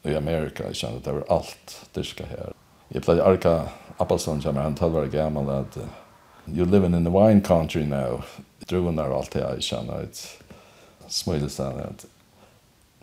[0.05, 2.53] i Amerika, jeg kjente at det var alt dyrka her.
[2.95, 3.55] Jeg ble arka
[3.99, 5.77] Appelson som er en var gammel, at
[6.47, 8.23] you're living in the wine country now.
[8.71, 10.07] Druvene er alltid, jeg kjenner,
[11.09, 12.07] smöjlesen att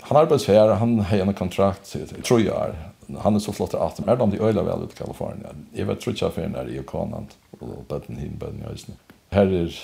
[0.02, 2.76] han arbetar här, han har en kontrakt i tror jag
[3.20, 5.68] Han är så flott att han är de öliga väl ut i Kalifornien.
[5.74, 8.88] Jag vet tror jag för när i Kanant och button hin bättre jag just.
[9.30, 9.76] Här är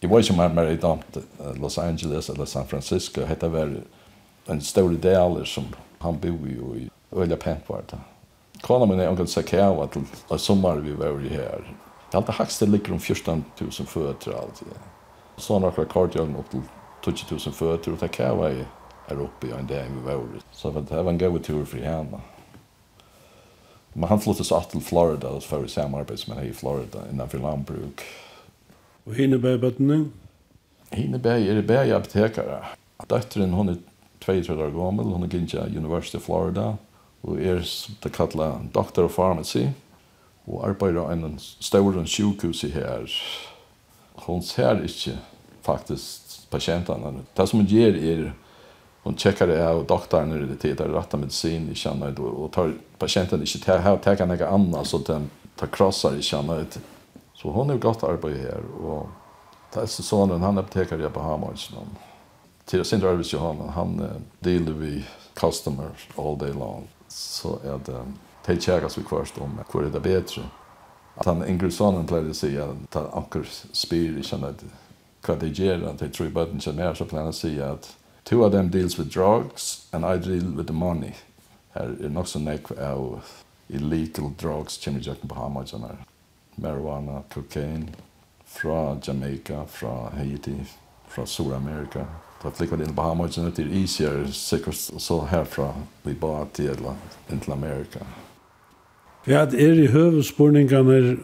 [0.00, 0.78] i var som är mer i
[1.60, 3.80] Los Angeles eller San Francisco heter väl
[4.46, 5.64] en stor del som
[5.98, 7.92] han bor i i öliga pentvart.
[8.60, 9.96] Kona min är onkel säga att
[10.28, 11.74] att sommar vi var ju här.
[12.10, 14.68] Jag Allt det hackste ligger om 14 000 fötter alltid.
[15.36, 16.60] Så några kort jag upp till
[17.04, 18.64] 2000 fötter och ta kava i
[19.08, 20.40] Europa i en dag i våren.
[20.52, 22.20] Så det var en god tur för henne.
[23.92, 28.00] Men han flyttade så till Florida och för samarbete med i Florida innanför landbruk.
[29.04, 30.04] Og Och Hinneberg bötterna?
[30.90, 32.64] Hinneberg är det bäg apotekare.
[33.06, 33.76] Døtteren, hon er
[34.20, 36.76] 32 år gammal, hon är gynna University of Florida
[37.22, 37.62] og er
[38.02, 39.66] det kallet Doctor of Pharmacy
[40.46, 43.08] og arbeider en større sjukhus i her.
[44.14, 45.18] Hun ser ikke
[45.62, 47.14] faktisk patienterna.
[47.34, 48.32] Det som hon ger är
[49.02, 52.72] hon checkar det av doktorn när det tittar rätta medicin i känna då och tar
[52.98, 56.78] patienten inte till här tar kan något annat så den tar krossar i känner ut.
[57.34, 59.06] Så hon har gott arbete här och
[59.74, 61.96] det är sonen han apteker jag på Hammars namn.
[62.64, 64.08] Till sin arbets Johan han
[64.40, 66.88] dealer vi customers all day long.
[67.08, 68.04] Så är det
[68.46, 70.42] te checkas vi kvarst om hur det är bättre.
[71.14, 74.54] Att han yngre sonen plöjde sig att han anker spyr i det
[75.24, 77.90] hva de gjør, de tror bøtten som er, så pleier han å si at
[78.24, 81.14] two of them deals with drugs, and I deal with the money.
[81.74, 83.24] Her er nok så nekk av
[83.68, 85.74] illegal drugs, kjemmer jøkken på Hamas,
[86.56, 87.88] marijuana, cocaine,
[88.44, 90.56] fra Jamaica, fra Haiti,
[91.08, 92.06] fra Sur-Amerika.
[92.42, 95.72] Ta flikva inn på Hamas, det er easier, sikkert så herfra,
[96.04, 96.88] vi bare til,
[97.28, 98.06] til Amerika.
[99.26, 101.18] Ja, det er i høvesporningene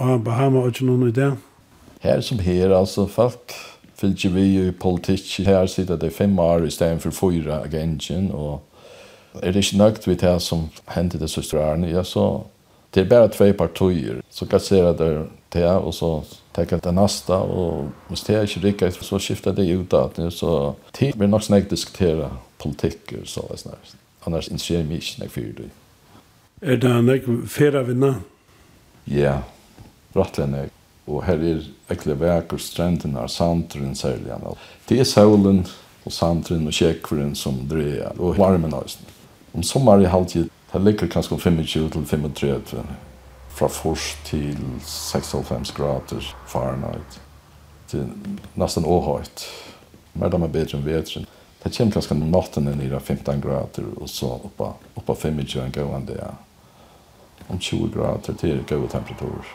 [0.00, 1.32] av Bahama og ikke noen i det
[2.00, 3.54] her som her, altså, folk
[4.00, 8.62] fylgje vi i politikk her sitter det fem år i stedet for fyra agenjen, og
[9.42, 12.42] er det ikke nøgt vi det som hendte det søstre årene, ja, så
[12.94, 16.22] det er bare tve partier, så kasserer det det, og så
[16.54, 20.32] tenker det neste, og hvis det er ikke rikket, så skifter det ut at det,
[20.32, 23.94] så tid blir nok snakk diskutere politikk, så er det snart.
[24.26, 25.70] Annars interesserer meg ikke nek fyrir det.
[26.62, 28.20] Er det nek fyrir vinner?
[29.08, 29.40] Ja,
[30.16, 30.79] rettelig nek
[31.10, 34.36] og her er ekle og strenden av sandren særlig.
[34.88, 35.64] Det er solen
[36.06, 38.98] og sandren og kjekveren som dreier, og varmen også.
[39.54, 42.84] Om sommer i halvtid, det ligger kanskje 25 til 35,
[43.50, 47.20] fra fors til 96 grader Fahrenheit.
[47.90, 48.12] Det er
[48.54, 49.48] nesten åhøyt.
[50.14, 51.26] Men det er bedre enn vetren.
[51.60, 56.20] Det kommer kanskje natten ned i 15 grader, og så oppa, oppa 25 grader det
[56.22, 56.38] er.
[57.48, 59.50] Om 20 grader, det er gode temperaturer.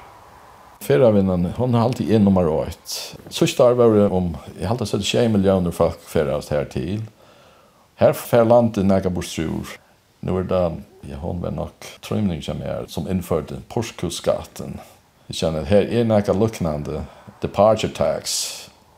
[0.85, 2.71] Fyra vinnan, hon har alltid en nummer 8.
[3.29, 7.01] Sista år var det om, jag har alltid 20 miljoner folk färdast här till.
[7.95, 9.67] Här fär landet näga bostrur.
[10.19, 11.69] Nu är det, ja, hon var nog
[12.01, 14.79] trymning som är, som införde Porskusskatten.
[15.27, 17.03] Jag känner, här är näga luknande
[17.41, 18.51] departure tax.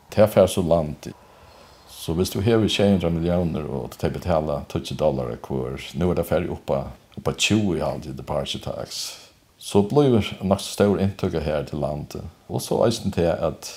[0.10, 1.14] Det här fär så landet.
[1.88, 6.28] Så hvis du hever 200 miljoner og til betala 20 dollar kvar, nå er det
[6.28, 6.84] færre oppa,
[7.18, 9.27] oppa 20 i halvtid departure tax
[9.68, 12.22] så blev blir nok stor inntøkker her til landet.
[12.48, 13.68] Og så eisen til at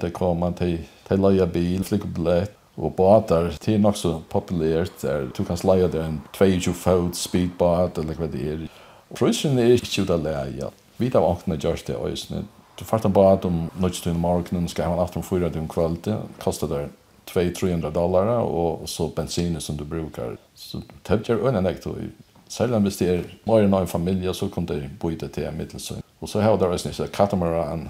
[0.00, 5.02] det kommer til, til leie bil, flikke billett, og båtar Det til nok så populært
[5.02, 8.66] der du kan leie der en 22 fot speedbåt eller hva det er.
[9.14, 10.68] Prøysen er ikke ut av leie.
[10.98, 12.48] Vi tar åkne gjørs det eisen.
[12.78, 16.88] Du fart en båt om nødstund morgenen, skal ha en 18-4 om kvalitet, kostar det
[17.32, 20.36] 200-300 dollar og så bensin som du brukar.
[20.54, 21.96] Så det er øyne nektor
[22.52, 25.30] Selv om hvis det er mer enn en familie, så kan det bo i det
[25.32, 26.02] til en middelsøgn.
[26.20, 27.86] Og så har det også nisse katamaran,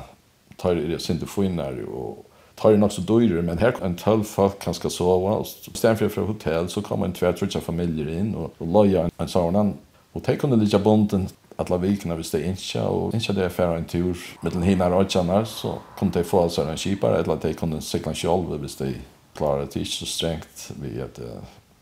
[0.59, 2.23] tar i det sinte finner, og
[2.57, 5.99] tar det nok så dyrer, men her en tølv folk kan skal sove, og stedet
[5.99, 9.33] for fra hotell, så kommer en tvær trutja familier inn, og, og løyer en, en
[9.33, 9.75] sånn,
[10.13, 11.27] Og de kunne lika bonden
[11.59, 14.99] alla vikna hvis de ikke, og ikke det er færre en tur mellom hina og
[15.01, 18.79] rødkjennar, så kunne de få altså en kipare, eller at de kunne sikla sjolve hvis
[18.79, 18.95] de
[19.35, 21.41] klarer det ikke så strengt ved at uh,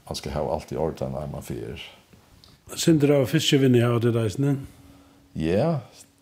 [0.08, 1.82] man skal ha alt i orden når man fyrer.
[2.76, 4.56] Sindra av fiskevinni av det reisende?
[5.32, 5.80] Ja,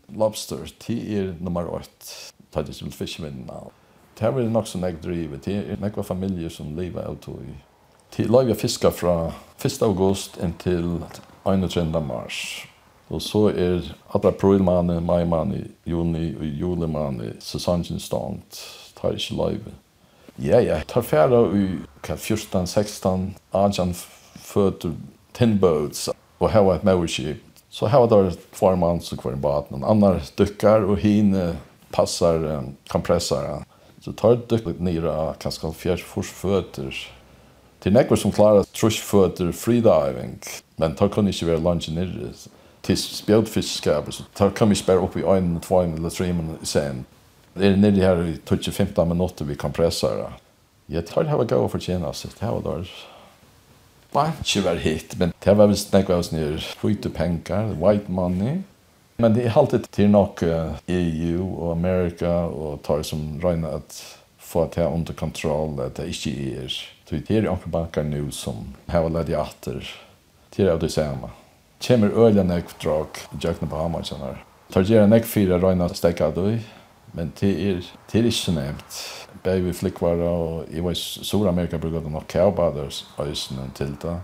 [0.09, 1.89] lobster, ti er nummer 8.
[2.53, 3.67] Ta det til fiskevinna.
[4.19, 5.39] Det er nok som jeg driver.
[5.45, 7.45] Det er nekva familier som lever av tog.
[8.11, 9.83] Ti lager fiskar fra 1.
[9.83, 11.03] august inntil
[11.45, 12.01] 31.
[12.03, 12.41] mars.
[13.09, 13.85] Og så er
[14.15, 18.43] alle mai maimane, juni og julemane, sesongen stand,
[18.97, 19.73] tar ikke live.
[20.39, 23.95] Ja, ja, tar færa i 14, 16, 18
[24.37, 24.93] føtter,
[25.35, 27.37] 10 boats, och ha ett möjlighet.
[27.71, 29.85] Så här var det två man så kvar i baden.
[29.85, 31.55] Annar dykkar och hin
[31.91, 33.65] passar um, kompressaren.
[34.01, 36.95] Så tar det dykt ner kanskje fjers fors føtter.
[37.81, 40.39] Til nekvar som klarar trushfötter freediving.
[40.77, 42.33] Men tar kan ikke være lunge ner
[42.83, 47.05] Til spjälfiskar så tar kan vi spärra opp i en, två eller tre minuter sen.
[47.55, 50.39] Det er nere her i 15 minutter vi kompressar.
[50.89, 53.18] Jeg tar det her var gå för tjena så det her var där.
[54.13, 56.67] Banche var hit, men det var väl snäcka oss ner.
[56.81, 58.59] Skjuta pengar, white money.
[59.17, 60.43] Men det är alltid till nog
[60.87, 66.07] EU och Amerika och tar som rena att få det här under kontroll, att det
[66.07, 66.69] inte är.
[67.09, 69.91] Så det är ju bankar nu som har lediater
[70.51, 71.31] till att det samma.
[71.87, 74.45] Kommer öliga nekvdrag i Jökna Bahamasjanar.
[74.73, 76.59] Tar gjerra nekv fyra att stäcka døy,
[77.13, 78.99] Men det er, det er ikke nevnt.
[79.45, 84.17] Begge flikkvarer og i var Sur-Amerika bruker det nok cowbaders øysene til det.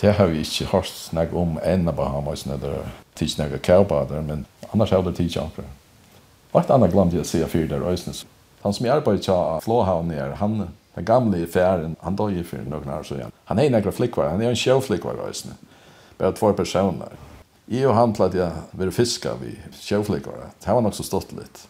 [0.00, 4.46] Det har vi ikke hørt snakk om enn av Bahamasene der tids snakk kjærbader, men
[4.72, 5.66] annars har det tidsnægge.
[6.50, 8.16] Hva er det annet glemt jeg å si av fyr der øysene.
[8.64, 12.42] Han som jeg arbeider til Flåhavn her, han den gamle i færen, han døg i
[12.46, 13.32] fyr noen år siden.
[13.50, 15.56] Han er nekker flikkvar, han er en sjøflikkvar, øysene.
[16.18, 17.14] Bare två personer.
[17.66, 20.50] I og han pleide jeg være fiska vi sjøflikkvar.
[20.62, 21.64] Det var nok så stått litt.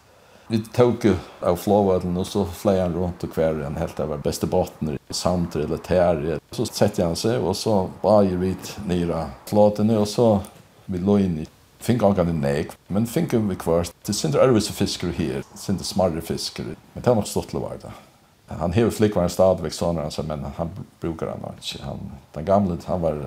[0.47, 4.47] Vi tog av flåvalen och så flög han runt och kvar en helt över bästa
[4.47, 6.39] botten i samtid eller Terje.
[6.51, 8.55] Så sätter han sig och så bajer vi
[8.87, 10.39] nere flåten och så
[10.85, 11.47] vi låg in i
[11.85, 13.87] Finkankan i nek, men finkan vi kvar.
[14.05, 17.67] Det synder ærvise fiskere her, synder smarre fiskere, men det er nok stått til å
[17.67, 17.91] være.
[18.57, 20.71] Han hever flikkvaren stadigvæk sånn, men han
[21.03, 21.83] brukar han ikke.
[21.85, 22.01] Han,
[22.33, 23.21] den gamle, han var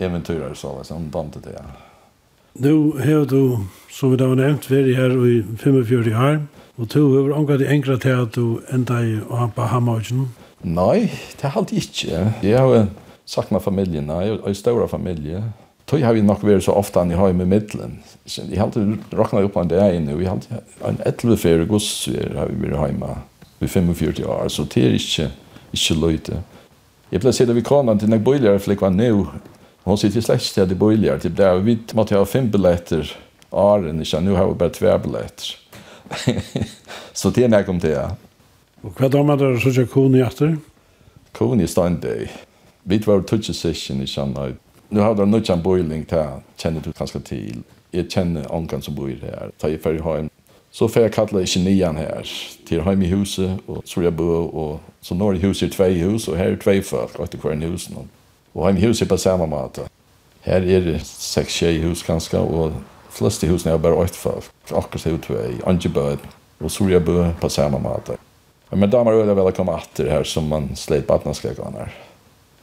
[0.00, 1.58] eventyrer, så han bandet det.
[1.58, 1.89] Ja.
[2.54, 3.58] Nu har du,
[3.90, 6.40] som vi da har nevnt, vært her i 45 år,
[6.80, 9.18] og du har omgått det enkla til at du enda i
[9.56, 10.28] Bahamaugjen.
[10.66, 12.24] Nei, det har alltid ikke.
[12.42, 12.88] Jeg har
[13.24, 15.44] sagt med familien, og en større familie.
[15.86, 17.96] Tøy har vi nok vært så ofte enn jeg har med middelen.
[18.26, 22.08] Jeg har alltid råknet opp en dag inne, og jeg har alltid en etlefere gods
[22.10, 23.14] har vi vært hjemme
[23.60, 25.30] i 45 år, så det er ikke,
[25.76, 26.42] ikke løyte.
[27.10, 29.10] Jeg pleier å si det vi kan, at det er jeg bøyler flikva nå,
[29.90, 31.18] Hon sitter i släktstäd i Bojligar.
[31.18, 31.54] Typ där.
[31.54, 33.16] Vi måtte ha fem biljetter.
[33.50, 34.20] Aren, ikke?
[34.20, 35.56] Nå har vi bare tve biljetter.
[37.12, 37.90] så det er när kom det.
[37.90, 38.10] Ja.
[38.82, 40.56] Og hva har man där så jag kon i etter?
[41.32, 42.30] Kone i ståndig.
[42.82, 44.54] Vi var touch session i Shanghai.
[44.88, 46.38] Nå har det nog en bøyling til.
[46.56, 47.64] Kjenner du ganska til.
[47.92, 49.50] Jeg kjenner ångan som bor her.
[49.58, 50.28] Ta i ferie ha
[50.70, 52.22] Så får jeg kalla ikke nian her
[52.66, 56.02] til heim i huset, og så er jeg bo, og så når huset er tvei
[56.02, 57.94] hus, og her er tvei folk, og etter hver husen.
[57.94, 58.06] nå.
[58.54, 59.86] Og heim hus er på samme måte.
[60.42, 62.78] Her er det seks tjej hus ganske, og
[63.12, 64.50] fleste husene er bare åtte folk.
[64.70, 66.24] Akkurat er vi i Angebød
[66.60, 68.16] og Surjabø på samme måte.
[68.72, 71.66] Men damer er vel å komme atter her som man sleit på atna skal gå
[71.74, 71.92] her.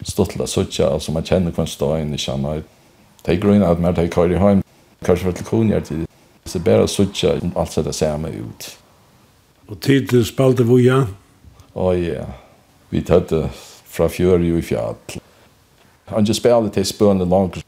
[0.08, 2.64] Stottla suttja, altså man kjenner hver inn i kjenner.
[3.26, 4.64] Det er grunn at man tar i heim.
[5.04, 6.06] Kanskje for til konjer til.
[6.48, 8.70] Så bare suttja, alt ser det samme ut.
[9.68, 11.04] Og tid til spalte vuja?
[11.76, 12.24] Å ja.
[12.90, 13.34] Vi tatt
[13.92, 14.96] fra fjøri i fjall.
[16.10, 17.66] Han just spelade till spön den långt.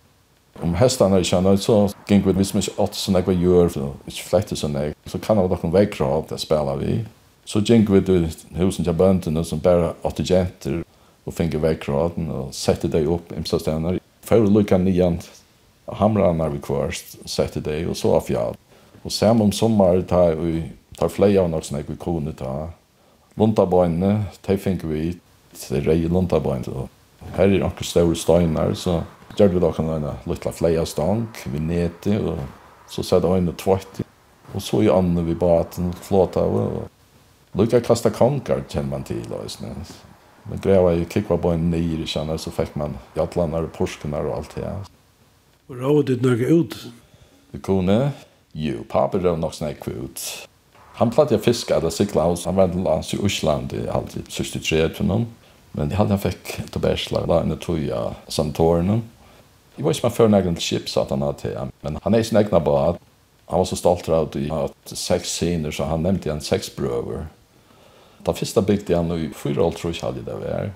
[0.62, 4.14] Om hästarna i känner så gick vi visst mycket åt sådana vad gör, för att
[4.14, 7.06] fläkta sådana Så kan han dock en vägkrav där spelar vi.
[7.46, 10.84] Så gick vi till husen till bönderna som bara åtta jenter
[11.24, 15.20] och fick vägkrav och sätter dig upp i så stannar För att lycka nian
[15.86, 18.56] hamrarna vi kvarst, sätter dig och så av jag.
[19.02, 20.64] Och sen om sommar tar vi
[20.98, 22.70] tar flera av något sådana vi kunde ta.
[23.34, 25.18] Luntaböjne, det fick vi.
[25.70, 26.88] Det är rej luntaböjne.
[27.36, 29.02] Her er noen større steinar, så
[29.38, 32.40] gjør vi da kan en liten fleia stank vi nete, og
[32.90, 34.02] så sette øynene tvøyt.
[34.56, 36.88] Og så i andre vi baten, flåta, og
[37.60, 39.84] lukka kasta konkar kjenner man til, og sånn.
[40.50, 44.26] Men greia var jo kikva på en nyr, kjenner, så fikk man jatlanar og porskunar
[44.26, 44.72] og alt det.
[45.70, 46.78] Og råd ditt nøyga ut?
[47.54, 48.00] Det kunne,
[48.58, 50.24] jo, papi råd nok snakk ut.
[50.98, 54.26] Han platt jeg fisk eller sikla hos, han var en lands i Osland i alltid,
[54.34, 55.30] sørste tre til noen.
[55.72, 59.02] Men jeg hadde han fick till Bärsla, var en troja samtårna.
[59.76, 62.20] Jeg var ikke med før nægren til Kip, sa han hade till men han er
[62.20, 62.98] är sin egna bad.
[63.46, 66.76] Han var så stolt av at att ha seks scener så han nevnte igjen seks
[66.76, 67.28] brøver.
[68.26, 70.72] Da første bygde han i fyra år tror jeg hadde det vært.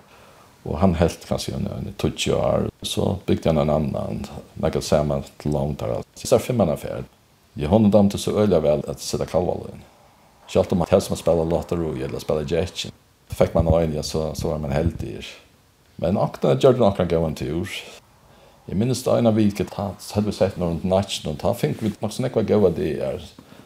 [0.66, 2.70] Og han helt kanskje en, en tutsi år.
[2.82, 4.26] Så bygde han en annan.
[4.56, 5.88] nægget sammen til langt her.
[5.88, 6.78] till långt fem Sista femman
[7.56, 9.84] Jeg hånden dem til så øyla vel at sitte kalvalen.
[10.48, 12.92] Kjalt om att helst man spelar lottery eller spela jetchen
[13.34, 15.20] fick man öliga så, så var man helt i.
[15.96, 17.70] Men akta gjorde några gå en tur.
[18.66, 21.92] Jag minns det ena vilket han hade vi sett någon natch någon han fick vi
[22.00, 23.22] något sånt kvar gå det är.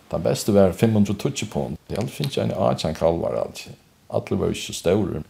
[0.09, 1.78] Den bästa var 520 pund.
[1.88, 3.68] Det allt finns en archan kalvar allt.
[4.07, 5.24] Alla var ju så stora.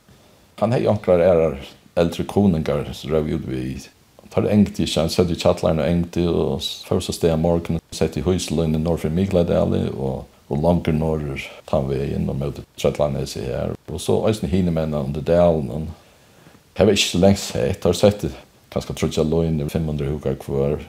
[0.56, 1.62] Han hei ankrar är
[1.96, 3.80] äldre koningar röv ut vi.
[4.30, 8.22] Tar engt i chans hade chatline och engt och första steg av morgon sett i
[8.22, 13.46] huslön norr för Migladale och og langer norr tar vi inn og møter Tretlandes i
[13.50, 13.74] her.
[13.92, 15.90] Og så eisen hine mennene under delen.
[16.78, 17.84] Jeg var ikke så lengst sett.
[17.84, 18.34] Har sett det
[18.72, 20.82] kanskje trodde jeg lå inn i 500 hukar hver.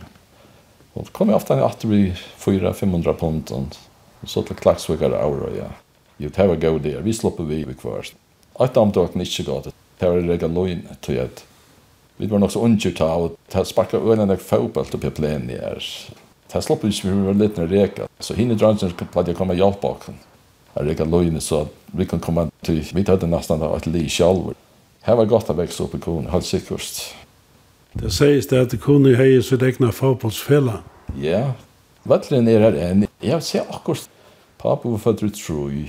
[0.94, 3.52] Og det kom jeg ofte at vi 400-500 pund.
[4.22, 5.68] Og så til klagsvikar aura, ja.
[6.18, 7.02] Jo, det var gøy der.
[7.06, 8.10] Vi slipper vi i hver.
[8.58, 11.44] Et av døkken ikke godt, Det var rega løgn til at
[12.18, 15.50] vi var nok så ungjur av, og det sparkar øyne nek fotball til på plenen
[15.50, 15.82] her.
[16.48, 18.08] Det slapp ikke vi var litt når reka.
[18.20, 20.08] Så hinne drangen pleide jeg komme og hjelpe oss.
[20.74, 24.52] Jeg reka løgene så vi kan komme til, vi hadde nesten et li selv.
[25.04, 27.00] Her var godt å vekse opp i kone, helt sikkert.
[27.98, 30.82] Det sies det at kone heier sitt egna fotbollsfella.
[31.20, 31.54] Ja,
[32.08, 33.06] vettelen er her enn.
[33.24, 34.08] Jeg ser akkurat,
[34.60, 35.88] pappa var født ut troi.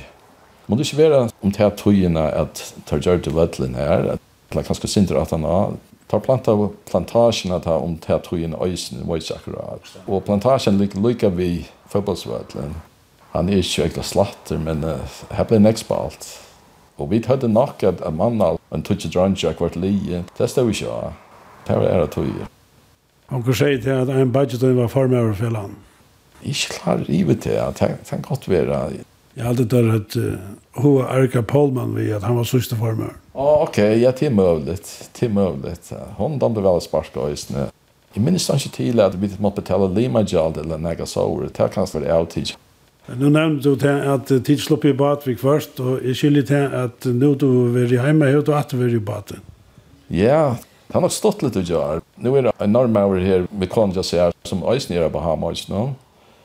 [0.70, 4.24] Må det ikke være om det her togene at tar gjør til vettelen her, at
[4.50, 5.76] det er kanskje synder at han har,
[6.10, 9.92] Ta planta og plantasjen at om te at hun øysen var ikke akkurat.
[10.08, 11.50] Og plantasjen ligger lykke vi
[11.92, 12.74] fotballsvøtlen.
[13.36, 16.26] Han er ikke ekla slatter, men uh, her ble nekst på alt.
[16.98, 19.94] Og vi hadde nok at en mann av en tutsi drangja kvart li.
[20.38, 21.14] Det stod vi ikke av.
[21.68, 22.50] Det var æra tøye.
[23.30, 25.78] Og hva sier til at en budget var for meg over fjellan?
[26.42, 28.82] Ikke klar rivet til at det kan godt være.
[29.36, 29.94] Jeg har alltid dør
[30.74, 32.98] uh, Erika Polman vi at han var sørste for.
[33.40, 35.10] Ja, okej, ja, det är möjligt.
[35.20, 35.94] Det är möjligt.
[36.18, 37.20] Hon dömde väl sparka
[37.50, 37.66] nu.
[38.14, 41.50] Jag minns inte till att vi inte måste betala Lima Jald eller några sådär.
[41.58, 42.58] Det kan vara outage.
[43.06, 47.06] Nu nämnde du till att tid slopp i Batvik först och jag skiljer till att
[47.06, 49.40] nu du är hemma och att du är i Batvik.
[50.08, 50.56] Ja,
[50.88, 52.02] det har nog stått lite att göra.
[52.16, 54.04] Nu är det enorma över här med konja
[54.44, 55.74] som ösn i Bahama ösn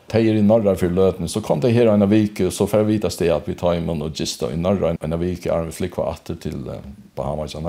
[0.07, 3.31] tejer i norra för löten så kom det här en vik så för vita steg
[3.31, 6.71] att vi tar imon och gista i norra en vik är vi flickva åter till
[7.15, 7.63] Bahamas och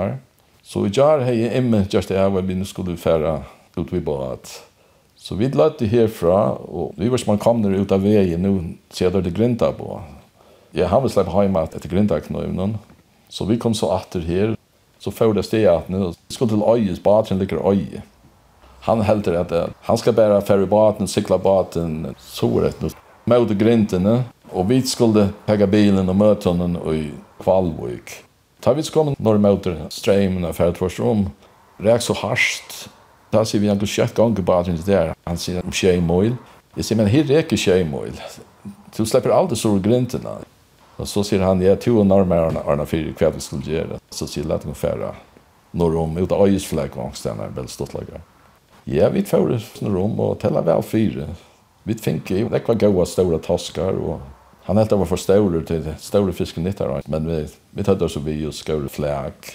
[0.62, 3.42] Så i jar hej imme just det här vi nu skulle färra
[3.76, 4.62] ut vi bara att
[5.16, 9.10] så vi lätte härifrån och vi vars man kom ner ut av vägen nu ser
[9.10, 10.00] det grinta på.
[10.70, 12.78] Jag har väl släppt hem att det grinta knövnen.
[13.28, 14.56] Så vi kom så åter här
[14.98, 18.02] så får det steg att nu skulle till öjes badren ligger öje
[18.86, 22.88] han helter at uh, han skal bæra ferry båten, cykla båten, så rätt nu.
[23.26, 27.10] Mot grintene, og vi skulle pegga bilen og møte honom i
[27.42, 28.12] Kvalvik.
[28.62, 31.26] Ta vi kom norr mot strömmen av Färdforsrum.
[31.82, 32.88] Räk så harsht.
[33.30, 35.14] Da sier vi en kött gång båten der.
[35.26, 36.36] Han sier om tjej mål.
[36.76, 38.14] Jeg sier, men här räcker tjej mål.
[38.96, 40.38] Du slipper aldri så grintene.
[40.96, 43.98] Og så sier han, jag tog närmare Arna Fyri kväll vi skulle gjøre.
[44.10, 45.14] Så säger jag att færre
[45.70, 48.20] når norr om, ut av Öjesfläck var han stannar, väldigt stått lagare.
[48.86, 51.26] Ja, vi får det sånn rom og tella vel fire.
[51.86, 54.20] Vi fikk jo det var gode store taskar og
[54.66, 58.22] han helt var for store til store fisken ditt her, men vi, vi tatt også
[58.24, 59.52] vi jo skåre flæk.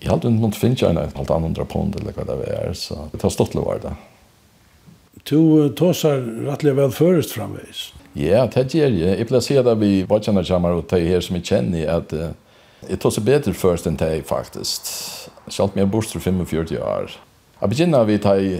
[0.00, 3.20] Jeg hadde ikke noen finnes jeg alt annet pond eller hva det er, så det
[3.20, 3.92] har stått lov det.
[5.28, 7.90] Du tåsar rettelig vel først framveis.
[8.16, 9.18] Ja, det gjør jeg.
[9.18, 12.14] Jeg pleier å si at vi vattjener kommer og tar her som jeg kjenner at
[12.16, 12.30] uh,
[12.88, 14.88] jeg tåsar bedre først enn det faktisk.
[15.48, 17.18] Selv om jeg bor til 45 år.
[17.60, 18.50] Jag begynner vi tar i,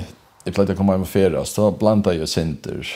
[0.42, 2.88] jeg pleide å komme hjem og ferie, så blandar jag sinter.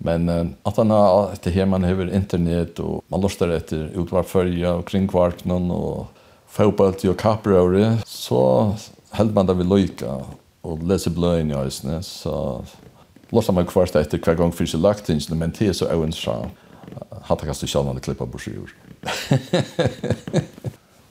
[0.00, 4.28] Men uh, at han har det här man har internet, och man luster etter utvart
[4.28, 6.06] følge og kringkvarknen, og
[6.48, 8.72] fotball til och kapprøyre, så
[9.12, 10.24] held man det vid lojka
[10.62, 12.64] och läser bløyen i ösne, så
[13.30, 16.46] lustar man kvart etter hver gang fyrt lagt in, men det är så øvn så
[17.22, 18.70] Hatt jag kastet selv når jeg klipper på sju år.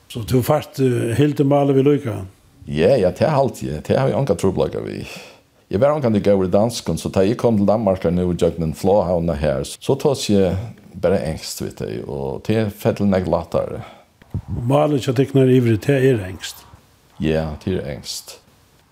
[0.08, 2.10] så du fart uh, helt til maler vi løyka?
[2.10, 2.43] Ja.
[2.66, 3.82] Ja, ja, det er alltid.
[3.88, 5.02] Det har vi anka troblager vi.
[5.68, 8.28] Jeg var anka det gav i dansken, så da jeg kom til Danmark og nå
[8.34, 10.56] gjør den flåhavna her, så tås jeg
[11.02, 13.82] bare engst, vet jeg, og det er fettel nek latere.
[14.70, 16.64] Malen ikke tekner ivrig, det er engst.
[17.22, 18.38] Ja, det er engst.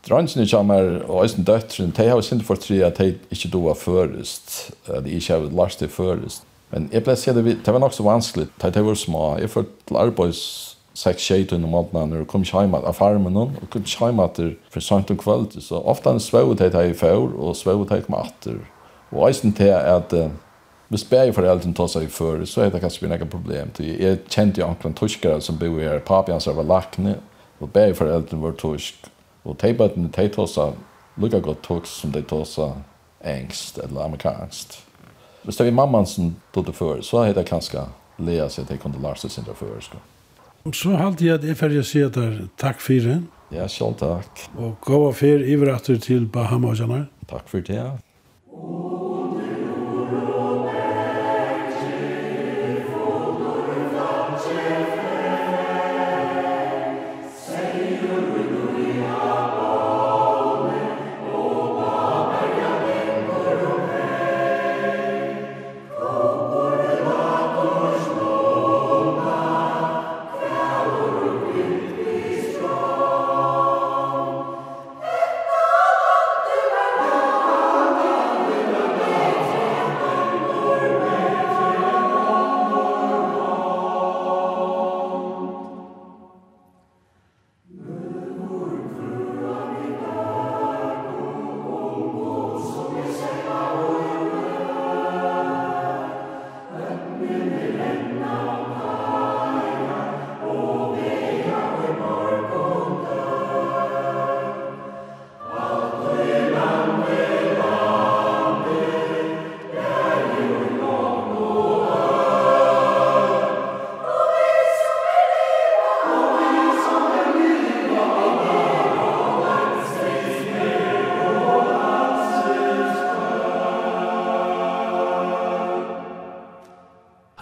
[0.07, 3.67] Drangene kommer, og eisen døtteren, de har jo sint for tre at de ikke do
[3.67, 6.47] doa først, at de ikke har lært det først.
[6.72, 9.38] Men jeg ble sier det, det var nok så vanskelig, de var små.
[9.38, 13.49] Jeg følte til arbeids sex tjejer under månaderna när du kom hem av farmen och
[13.69, 16.95] kom hem att det för sent om kväll Så ofta är det svårt att jag
[16.95, 18.55] för och svårt att kom kommer att det.
[19.09, 20.13] Och jag till att
[20.87, 23.69] vi spär för allt ta sig för så är det kanske några problem.
[23.77, 25.99] Jag kände ju anklan tyskare som bor här.
[25.99, 27.15] pappa hans var lackne
[27.59, 28.95] och bär för allt var tysk.
[29.43, 30.71] Och tejbaten tejtar sig
[31.15, 32.71] lika gott tysk som det tar sig
[33.23, 34.83] engst eller amerikanskt.
[35.43, 37.87] Hvis det er mamman som tog det før, så heter det kanskje
[38.21, 39.79] Lea seg at jeg kunne lære seg sin det før.
[39.81, 40.11] Skal.
[40.70, 43.18] Så halte jeg at jeg ferdig å si at er takk for det.
[43.51, 44.45] Ja, selv takk.
[44.55, 47.07] Og gå og fer iveretter til Bahamasjanar.
[47.32, 47.97] Takk for det, ja.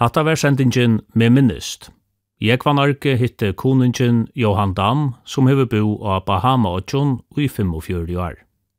[0.00, 1.90] Hatta var sendingen med minnest.
[2.40, 7.48] Jeg var narki hitte konungen Johan Dam, som hever bo av Bahama og John i
[7.48, 8.38] 45 år.